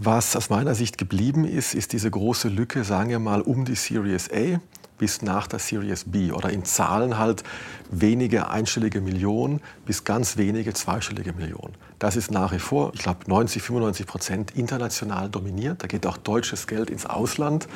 [0.01, 3.75] Was aus meiner Sicht geblieben ist, ist diese große Lücke, sagen wir mal, um die
[3.75, 4.61] Series A.
[4.97, 7.43] bis nach der Series B oder in Zahlen halt
[7.91, 11.73] wenige einstellige Millionen bis ganz wenige zweistellige Millionen.
[11.99, 15.83] Das ist nach wie vor, ich glaube, 90, 95 Prozent international dominiert.
[15.83, 17.67] Da geht auch deutsches Geld ins Ausland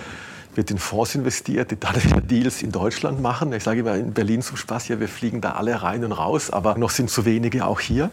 [0.56, 1.96] wird in Fonds investiert, die dann
[2.28, 3.54] Deals in Deutschland machen.
[3.54, 6.50] Ich sage immer in Berlin zum Spaß, ja, wir fliegen da alle rein und raus,
[6.50, 8.10] aber noch sind zu wenige auch hier.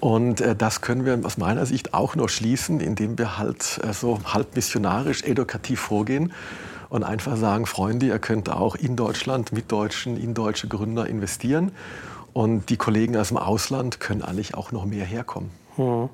[0.00, 3.92] Und äh, das können wir aus meiner Sicht auch nur schließen, indem wir halt äh,
[3.92, 6.32] so halb missionarisch, edukativ vorgehen
[6.88, 11.72] und einfach sagen, Freunde, ihr könnt auch in Deutschland mit Deutschen, in deutsche Gründer investieren.
[12.32, 15.50] Und die Kollegen aus dem Ausland können eigentlich auch noch mehr herkommen.
[15.76, 16.08] Hm.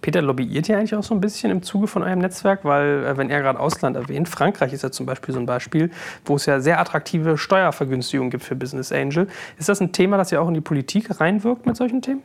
[0.00, 2.64] Peter, lobbyiert ihr eigentlich auch so ein bisschen im Zuge von eurem Netzwerk?
[2.64, 5.90] Weil, äh, wenn er gerade Ausland erwähnt, Frankreich ist ja zum Beispiel so ein Beispiel,
[6.24, 9.28] wo es ja sehr attraktive Steuervergünstigungen gibt für Business Angel.
[9.58, 12.22] Ist das ein Thema, das ja auch in die Politik reinwirkt mit solchen Themen?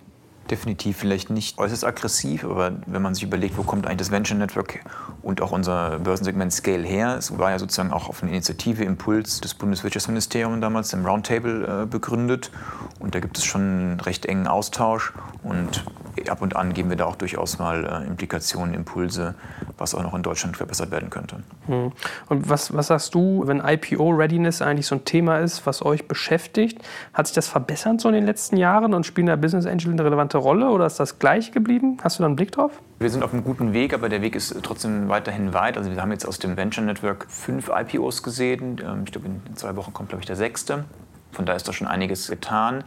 [0.52, 4.38] Definitiv vielleicht nicht äußerst aggressiv, aber wenn man sich überlegt, wo kommt eigentlich das Venture
[4.38, 4.82] Network
[5.22, 9.40] und auch unser Börsensegment Scale her, es war ja sozusagen auch auf eine Initiative, Impuls
[9.40, 12.52] des Bundeswirtschaftsministeriums damals im Roundtable äh, begründet.
[13.00, 15.14] Und da gibt es schon einen recht engen Austausch
[15.44, 15.86] und
[16.30, 19.36] ab und an geben wir da auch durchaus mal äh, Implikationen, Impulse,
[19.78, 21.38] was auch noch in Deutschland verbessert werden könnte.
[21.68, 21.92] Hm.
[22.30, 26.82] Und was, was sagst du, wenn IPO-Readiness eigentlich so ein Thema ist, was euch beschäftigt?
[27.14, 30.04] Hat sich das verbessert so in den letzten Jahren und spielen da Business Angel eine
[30.04, 31.98] relevante Rolle oder ist das gleich geblieben?
[32.04, 32.72] Hast du da einen Blick drauf?
[33.00, 35.78] Wir sind auf einem guten Weg, aber der Weg ist trotzdem weiterhin weit.
[35.78, 38.82] Also wir haben jetzt aus dem Venture Network fünf IPOs gesehen.
[38.84, 40.86] Ähm, ich glaube, in zwei Wochen kommt, glaube ich, der sechste.
[41.32, 42.84] Von da ist da schon einiges getan.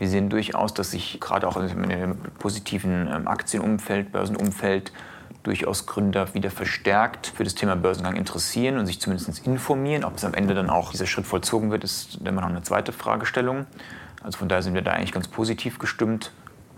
[0.00, 4.92] Wir sehen durchaus, dass sich gerade auch im positiven ähm, Aktienumfeld, Börsenumfeld
[5.42, 10.04] durchaus Gründer wieder verstärkt für das Thema Börsengang interessieren und sich zumindest informieren.
[10.04, 12.92] Ob es am Ende dann auch dieser Schritt vollzogen wird, ist immer noch eine zweite
[12.92, 13.66] Fragestellung.
[14.22, 16.32] Also von daher sind wir da eigentlich ganz positiv gestimmt,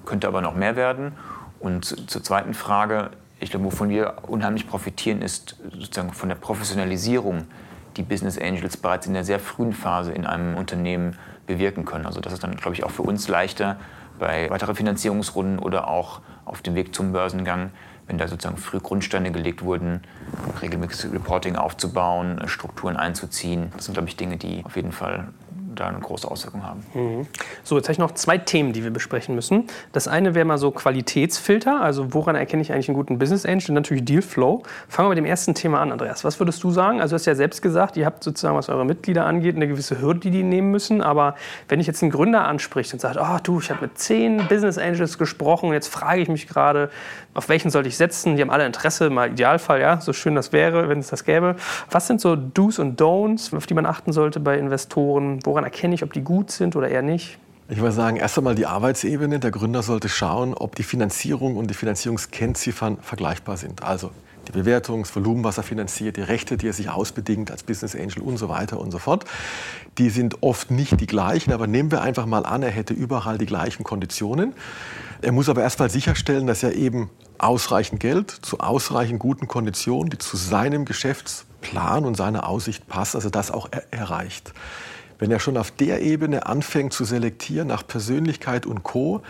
[0.04, 1.12] könnte aber noch mehr werden.
[1.60, 7.46] Und zur zweiten Frage, ich glaube, wovon wir unheimlich profitieren, ist sozusagen von der Professionalisierung,
[7.96, 11.16] die Business Angels bereits in der sehr frühen Phase in einem Unternehmen
[11.52, 12.06] bewirken können.
[12.06, 13.76] Also das ist dann, glaube ich, auch für uns leichter
[14.18, 17.70] bei weiteren Finanzierungsrunden oder auch auf dem Weg zum Börsengang,
[18.06, 20.02] wenn da sozusagen früh Grundsteine gelegt wurden,
[20.60, 23.72] regelmäßiges Reporting aufzubauen, Strukturen einzuziehen.
[23.76, 25.28] Das sind, glaube ich, Dinge, die auf jeden Fall
[25.74, 26.84] da eine große Auswirkung haben.
[26.94, 27.26] Mhm.
[27.64, 29.66] So, jetzt habe ich noch zwei Themen, die wir besprechen müssen.
[29.92, 33.70] Das eine wäre mal so Qualitätsfilter, also woran erkenne ich eigentlich einen guten Business Angel?
[33.70, 34.62] Und natürlich Dealflow.
[34.88, 36.24] Fangen wir mit dem ersten Thema an, Andreas.
[36.24, 37.00] Was würdest du sagen?
[37.00, 40.00] Also du hast ja selbst gesagt, ihr habt sozusagen, was eure Mitglieder angeht, eine gewisse
[40.00, 41.02] Hürde, die die nehmen müssen.
[41.02, 41.34] Aber
[41.68, 44.78] wenn ich jetzt einen Gründer anspricht und sagt, oh du, ich habe mit zehn Business
[44.78, 46.90] Angels gesprochen und jetzt frage ich mich gerade,
[47.34, 48.36] auf welchen sollte ich setzen?
[48.36, 51.56] Die haben alle Interesse, mal Idealfall, ja, so schön das wäre, wenn es das gäbe.
[51.90, 55.40] Was sind so Do's und Don'ts, auf die man achten sollte bei Investoren?
[55.44, 57.38] Woran erkenne ich, ob die gut sind oder eher nicht?
[57.68, 59.38] Ich würde sagen, erst einmal die Arbeitsebene.
[59.38, 63.82] Der Gründer sollte schauen, ob die Finanzierung und die Finanzierungskennziffern vergleichbar sind.
[63.82, 64.10] Also
[64.48, 67.94] die Bewertung, das Volumen, was er finanziert, die Rechte, die er sich ausbedingt als Business
[67.94, 69.24] Angel und so weiter und so fort.
[69.98, 73.38] Die sind oft nicht die gleichen, aber nehmen wir einfach mal an, er hätte überall
[73.38, 74.54] die gleichen Konditionen.
[75.22, 77.08] Er muss aber erst mal sicherstellen, dass er eben
[77.38, 83.30] ausreichend Geld zu ausreichend guten Konditionen, die zu seinem Geschäftsplan und seiner Aussicht passen, also
[83.30, 84.52] das auch er erreicht.
[85.20, 89.22] Wenn er schon auf der Ebene anfängt zu selektieren nach Persönlichkeit und Co.,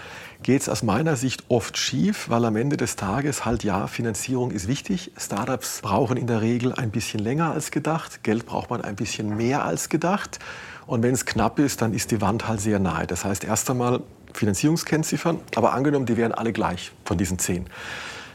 [0.43, 4.51] geht es aus meiner Sicht oft schief, weil am Ende des Tages halt ja, Finanzierung
[4.51, 5.13] ist wichtig.
[5.19, 8.25] Startups brauchen in der Regel ein bisschen länger als gedacht.
[8.25, 10.39] Geld braucht man ein bisschen mehr als gedacht.
[10.87, 13.07] Und wenn es knapp ist, dann ist die Wand halt sehr nahe.
[13.07, 14.03] Das heißt, erst einmal
[14.33, 17.67] Finanzierungskennziffern, aber angenommen, die wären alle gleich von diesen zehn.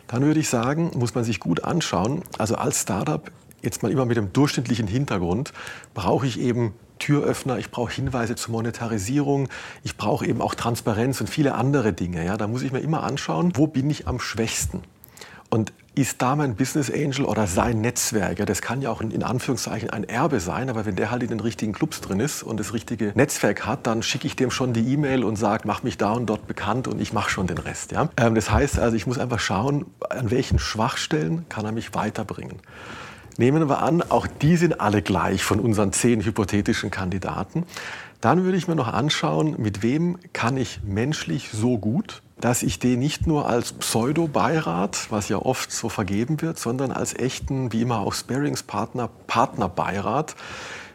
[0.07, 2.23] Dann würde ich sagen, muss man sich gut anschauen.
[2.37, 3.29] Also als Startup,
[3.61, 5.51] jetzt mal immer mit dem durchschnittlichen Hintergrund,
[5.93, 9.49] brauche ich eben Türöffner, ich brauche Hinweise zur Monetarisierung,
[9.83, 12.25] ich brauche eben auch Transparenz und viele andere Dinge.
[12.25, 14.81] Ja, da muss ich mir immer anschauen, wo bin ich am schwächsten.
[15.49, 19.23] Und ist da mein Business Angel oder sein Netzwerk, ja, das kann ja auch in
[19.23, 22.59] Anführungszeichen ein Erbe sein, aber wenn der halt in den richtigen Clubs drin ist und
[22.59, 25.97] das richtige Netzwerk hat, dann schicke ich dem schon die E-Mail und sage, mach mich
[25.97, 27.91] da und dort bekannt und ich mache schon den Rest.
[27.91, 28.09] Ja.
[28.17, 32.59] Ähm, das heißt also, ich muss einfach schauen, an welchen Schwachstellen kann er mich weiterbringen.
[33.37, 37.65] Nehmen wir an, auch die sind alle gleich von unseren zehn hypothetischen Kandidaten.
[38.21, 42.79] Dann würde ich mir noch anschauen, mit wem kann ich menschlich so gut, dass ich
[42.79, 47.81] den nicht nur als Pseudo-Beirat, was ja oft so vergeben wird, sondern als echten, wie
[47.81, 50.35] immer auch Sparingspartner, Partnerbeirat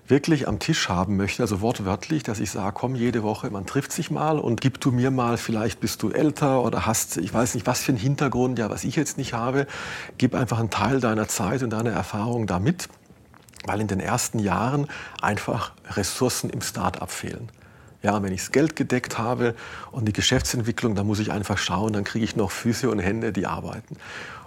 [0.07, 3.93] wirklich am Tisch haben möchte, also wortwörtlich, dass ich sage, komm jede Woche, man trifft
[3.93, 7.55] sich mal und gib du mir mal, vielleicht bist du älter oder hast, ich weiß
[7.55, 9.67] nicht, was für einen Hintergrund, ja, was ich jetzt nicht habe,
[10.19, 12.89] gib einfach einen Teil deiner Zeit und deiner Erfahrung da mit,
[13.65, 14.87] weil in den ersten Jahren
[15.21, 17.49] einfach Ressourcen im Start-up fehlen.
[18.03, 19.55] Ja, wenn ich das Geld gedeckt habe
[19.91, 23.33] und die Geschäftsentwicklung, dann muss ich einfach schauen, dann kriege ich noch Füße und Hände,
[23.33, 23.97] die arbeiten.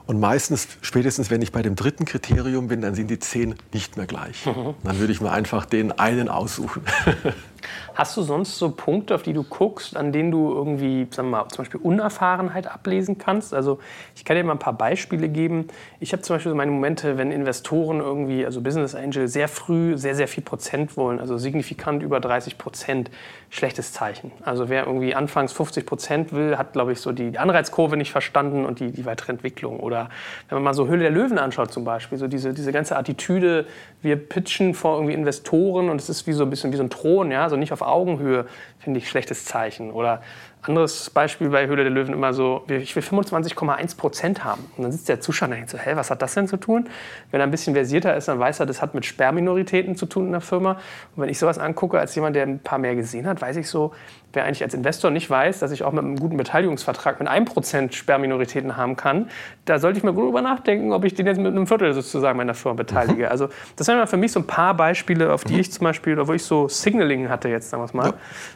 [0.07, 3.97] Und meistens, spätestens wenn ich bei dem dritten Kriterium bin, dann sind die zehn nicht
[3.97, 4.45] mehr gleich.
[4.45, 4.75] Mhm.
[4.83, 6.83] Dann würde ich mir einfach den einen aussuchen.
[7.93, 11.43] Hast du sonst so Punkte, auf die du guckst, an denen du irgendwie, sagen wir
[11.43, 13.53] mal, zum Beispiel Unerfahrenheit ablesen kannst?
[13.53, 13.79] Also
[14.15, 15.67] ich kann dir mal ein paar Beispiele geben.
[15.99, 19.97] Ich habe zum Beispiel so meine Momente, wenn Investoren irgendwie, also Business Angel, sehr früh
[19.97, 23.09] sehr, sehr viel Prozent wollen, also signifikant über 30 Prozent,
[23.49, 24.31] schlechtes Zeichen.
[24.43, 28.65] Also wer irgendwie anfangs 50 Prozent will, hat, glaube ich, so die Anreizkurve nicht verstanden
[28.65, 29.79] und die, die weitere Entwicklung.
[29.79, 30.09] Oder
[30.49, 33.65] wenn man mal so Höhle der Löwen anschaut zum Beispiel, so diese, diese ganze Attitüde,
[34.01, 36.89] wir pitchen vor irgendwie Investoren und es ist wie so ein bisschen wie so ein
[36.89, 38.47] Thron, ja, also nicht auf Augenhöhe,
[38.79, 39.91] finde ich schlechtes Zeichen.
[39.91, 40.21] Oder
[40.69, 44.65] anderes Beispiel bei Höhle der Löwen immer so, ich will 25,1 Prozent haben.
[44.77, 46.89] Und dann sitzt der Zuschauer und denkt so, hä, was hat das denn zu tun?
[47.31, 50.27] Wenn er ein bisschen versierter ist, dann weiß er, das hat mit Sperrminoritäten zu tun
[50.27, 50.71] in der Firma.
[51.15, 53.69] Und wenn ich sowas angucke, als jemand, der ein paar mehr gesehen hat, weiß ich
[53.69, 53.91] so,
[54.35, 57.93] wer eigentlich als Investor nicht weiß, dass ich auch mit einem guten Beteiligungsvertrag mit 1%
[57.93, 59.29] Sperrminoritäten haben kann,
[59.65, 62.37] da sollte ich mal gut drüber nachdenken, ob ich den jetzt mit einem Viertel sozusagen
[62.37, 63.29] meiner Firma beteilige.
[63.35, 65.59] Also das wären für mich so ein paar Beispiele, auf die mhm.
[65.59, 68.13] ich zum Beispiel, oder wo ich so Signaling hatte jetzt, sagen wir mal,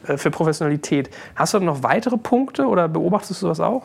[0.07, 0.14] ja.
[0.14, 1.10] Äh, für Professionalität.
[1.36, 3.84] Hast du noch weitere Punkte oder beobachtest du das auch?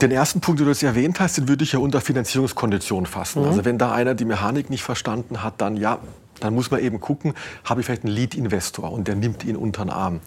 [0.00, 3.42] Den ersten Punkt, den du jetzt erwähnt hast, den würde ich ja unter Finanzierungskonditionen fassen.
[3.42, 3.48] Mhm.
[3.48, 5.98] Also wenn da einer die Mechanik nicht verstanden hat, dann ja,
[6.40, 7.34] dann muss man eben gucken,
[7.64, 10.20] habe ich vielleicht einen Lead-Investor und der nimmt ihn unter den Arm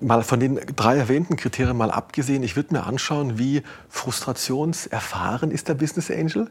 [0.00, 5.68] mal von den drei erwähnten Kriterien mal abgesehen, ich würde mir anschauen, wie frustrationserfahren ist
[5.68, 6.50] der Business Angel,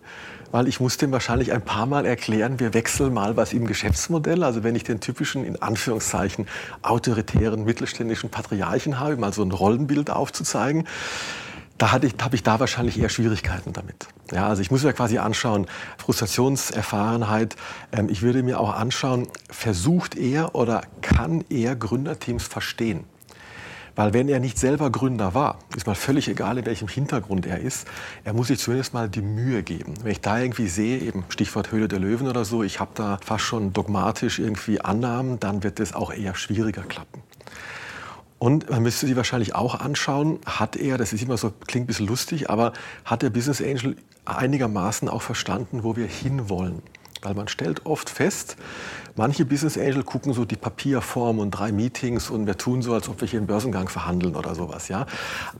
[0.51, 4.43] weil ich muss dem wahrscheinlich ein paar Mal erklären, wir wechseln mal was im Geschäftsmodell.
[4.43, 6.47] Also wenn ich den typischen, in Anführungszeichen,
[6.81, 10.87] autoritären mittelständischen Patriarchen habe, mal so ein Rollenbild aufzuzeigen,
[11.77, 14.07] da habe ich, hab ich da wahrscheinlich eher Schwierigkeiten damit.
[14.31, 15.67] Ja, also ich muss mir quasi anschauen,
[15.99, 17.55] Frustrationserfahrenheit.
[17.91, 23.05] Ähm, ich würde mir auch anschauen, versucht er oder kann er Gründerteams verstehen?
[23.97, 27.59] Weil wenn er nicht selber Gründer war, ist mal völlig egal, in welchem Hintergrund er
[27.59, 27.87] ist,
[28.23, 29.95] er muss sich zumindest mal die Mühe geben.
[30.03, 33.17] Wenn ich da irgendwie sehe, eben Stichwort Höhle der Löwen oder so, ich habe da
[33.25, 37.23] fast schon dogmatisch irgendwie Annahmen, dann wird es auch eher schwieriger klappen.
[38.37, 41.87] Und man müsste sich wahrscheinlich auch anschauen, hat er, das ist immer so, klingt ein
[41.87, 42.73] bisschen lustig, aber
[43.03, 43.95] hat der Business Angel
[44.25, 46.83] einigermaßen auch verstanden, wo wir hinwollen?
[47.21, 48.57] Weil man stellt oft fest,
[49.15, 53.09] manche Business Angel gucken so die Papierform und drei Meetings und wir tun so, als
[53.09, 54.87] ob wir hier einen Börsengang verhandeln oder sowas.
[54.87, 55.05] Ja?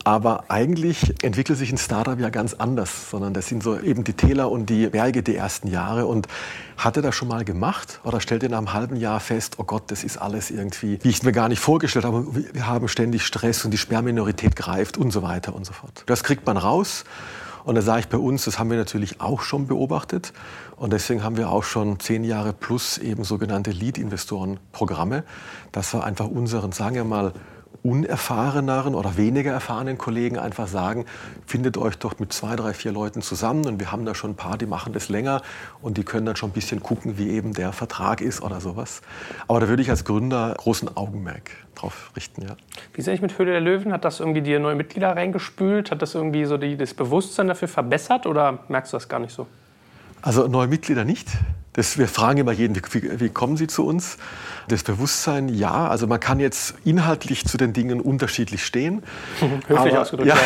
[0.03, 4.13] Aber eigentlich entwickelt sich ein Startup ja ganz anders, sondern das sind so eben die
[4.13, 6.05] Täler und die Berge der ersten Jahre.
[6.05, 6.27] Und
[6.77, 9.63] hat er das schon mal gemacht oder stellt er nach einem halben Jahr fest, oh
[9.63, 12.87] Gott, das ist alles irgendwie, wie ich es mir gar nicht vorgestellt habe, wir haben
[12.87, 16.03] ständig Stress und die Sperrminorität greift und so weiter und so fort.
[16.05, 17.03] Das kriegt man raus.
[17.67, 20.31] Und da sage ich bei uns, das haben wir natürlich auch schon beobachtet.
[20.77, 25.25] Und deswegen haben wir auch schon zehn Jahre plus eben sogenannte Lead-Investoren-Programme,
[25.73, 27.33] dass wir einfach unseren, sagen wir mal,
[27.87, 31.05] unerfahreneren oder weniger erfahrenen Kollegen einfach sagen,
[31.45, 34.35] findet euch doch mit zwei, drei, vier Leuten zusammen und wir haben da schon ein
[34.35, 35.41] paar, die machen das länger
[35.81, 39.01] und die können dann schon ein bisschen gucken, wie eben der Vertrag ist oder sowas.
[39.47, 42.57] Aber da würde ich als Gründer großen Augenmerk drauf richten, ja.
[42.93, 43.93] Wie ist eigentlich mit Höhle der Löwen?
[43.93, 45.89] Hat das irgendwie dir neue Mitglieder reingespült?
[45.91, 49.33] Hat das irgendwie so die, das Bewusstsein dafür verbessert oder merkst du das gar nicht
[49.33, 49.47] so?
[50.21, 51.27] Also neue Mitglieder nicht.
[51.77, 54.17] Das, wir fragen immer jeden, wie, wie, kommen Sie zu uns?
[54.67, 55.87] Das Bewusstsein, ja.
[55.87, 59.03] Also man kann jetzt inhaltlich zu den Dingen unterschiedlich stehen.
[59.39, 60.37] Höflich aber, ausgedrückt, ja.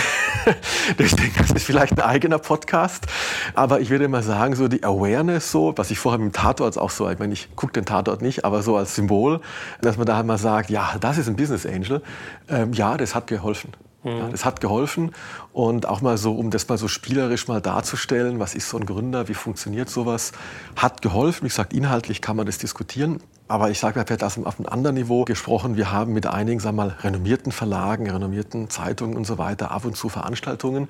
[0.97, 3.07] denke, das ist vielleicht ein eigener Podcast.
[3.53, 6.77] Aber ich würde mal sagen, so die Awareness, so, was ich vorher mit dem Tatort
[6.77, 9.39] auch so, ich meine, ich gucke den Tatort nicht, aber so als Symbol,
[9.79, 12.01] dass man da mal sagt, ja, das ist ein Business Angel.
[12.49, 13.71] Ähm, ja, das hat geholfen.
[14.03, 14.31] Ja, mhm.
[14.31, 15.11] das hat geholfen
[15.53, 18.85] und auch mal so, um das mal so spielerisch mal darzustellen, was ist so ein
[18.85, 20.31] Gründer, wie funktioniert sowas,
[20.75, 21.43] hat geholfen.
[21.43, 23.21] Wie gesagt, inhaltlich kann man das diskutieren.
[23.47, 25.75] Aber ich sage, wir haben auf einem anderen Niveau gesprochen.
[25.75, 29.83] Wir haben mit einigen, sagen wir mal, renommierten Verlagen, renommierten Zeitungen und so weiter ab
[29.83, 30.89] und zu Veranstaltungen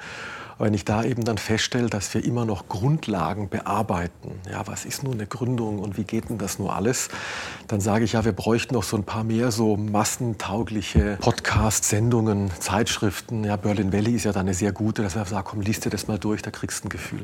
[0.62, 5.04] wenn ich da eben dann feststelle, dass wir immer noch Grundlagen bearbeiten, ja, was ist
[5.04, 7.10] nun eine Gründung und wie geht denn das nur alles,
[7.68, 12.52] dann sage ich ja, wir bräuchten noch so ein paar mehr so massentaugliche Podcasts, Sendungen,
[12.60, 13.44] Zeitschriften.
[13.44, 15.90] Ja, Berlin Valley ist ja da eine sehr gute, dass wir sagen, komm, liest dir
[15.90, 17.24] das mal durch, da kriegst du ein Gefühl.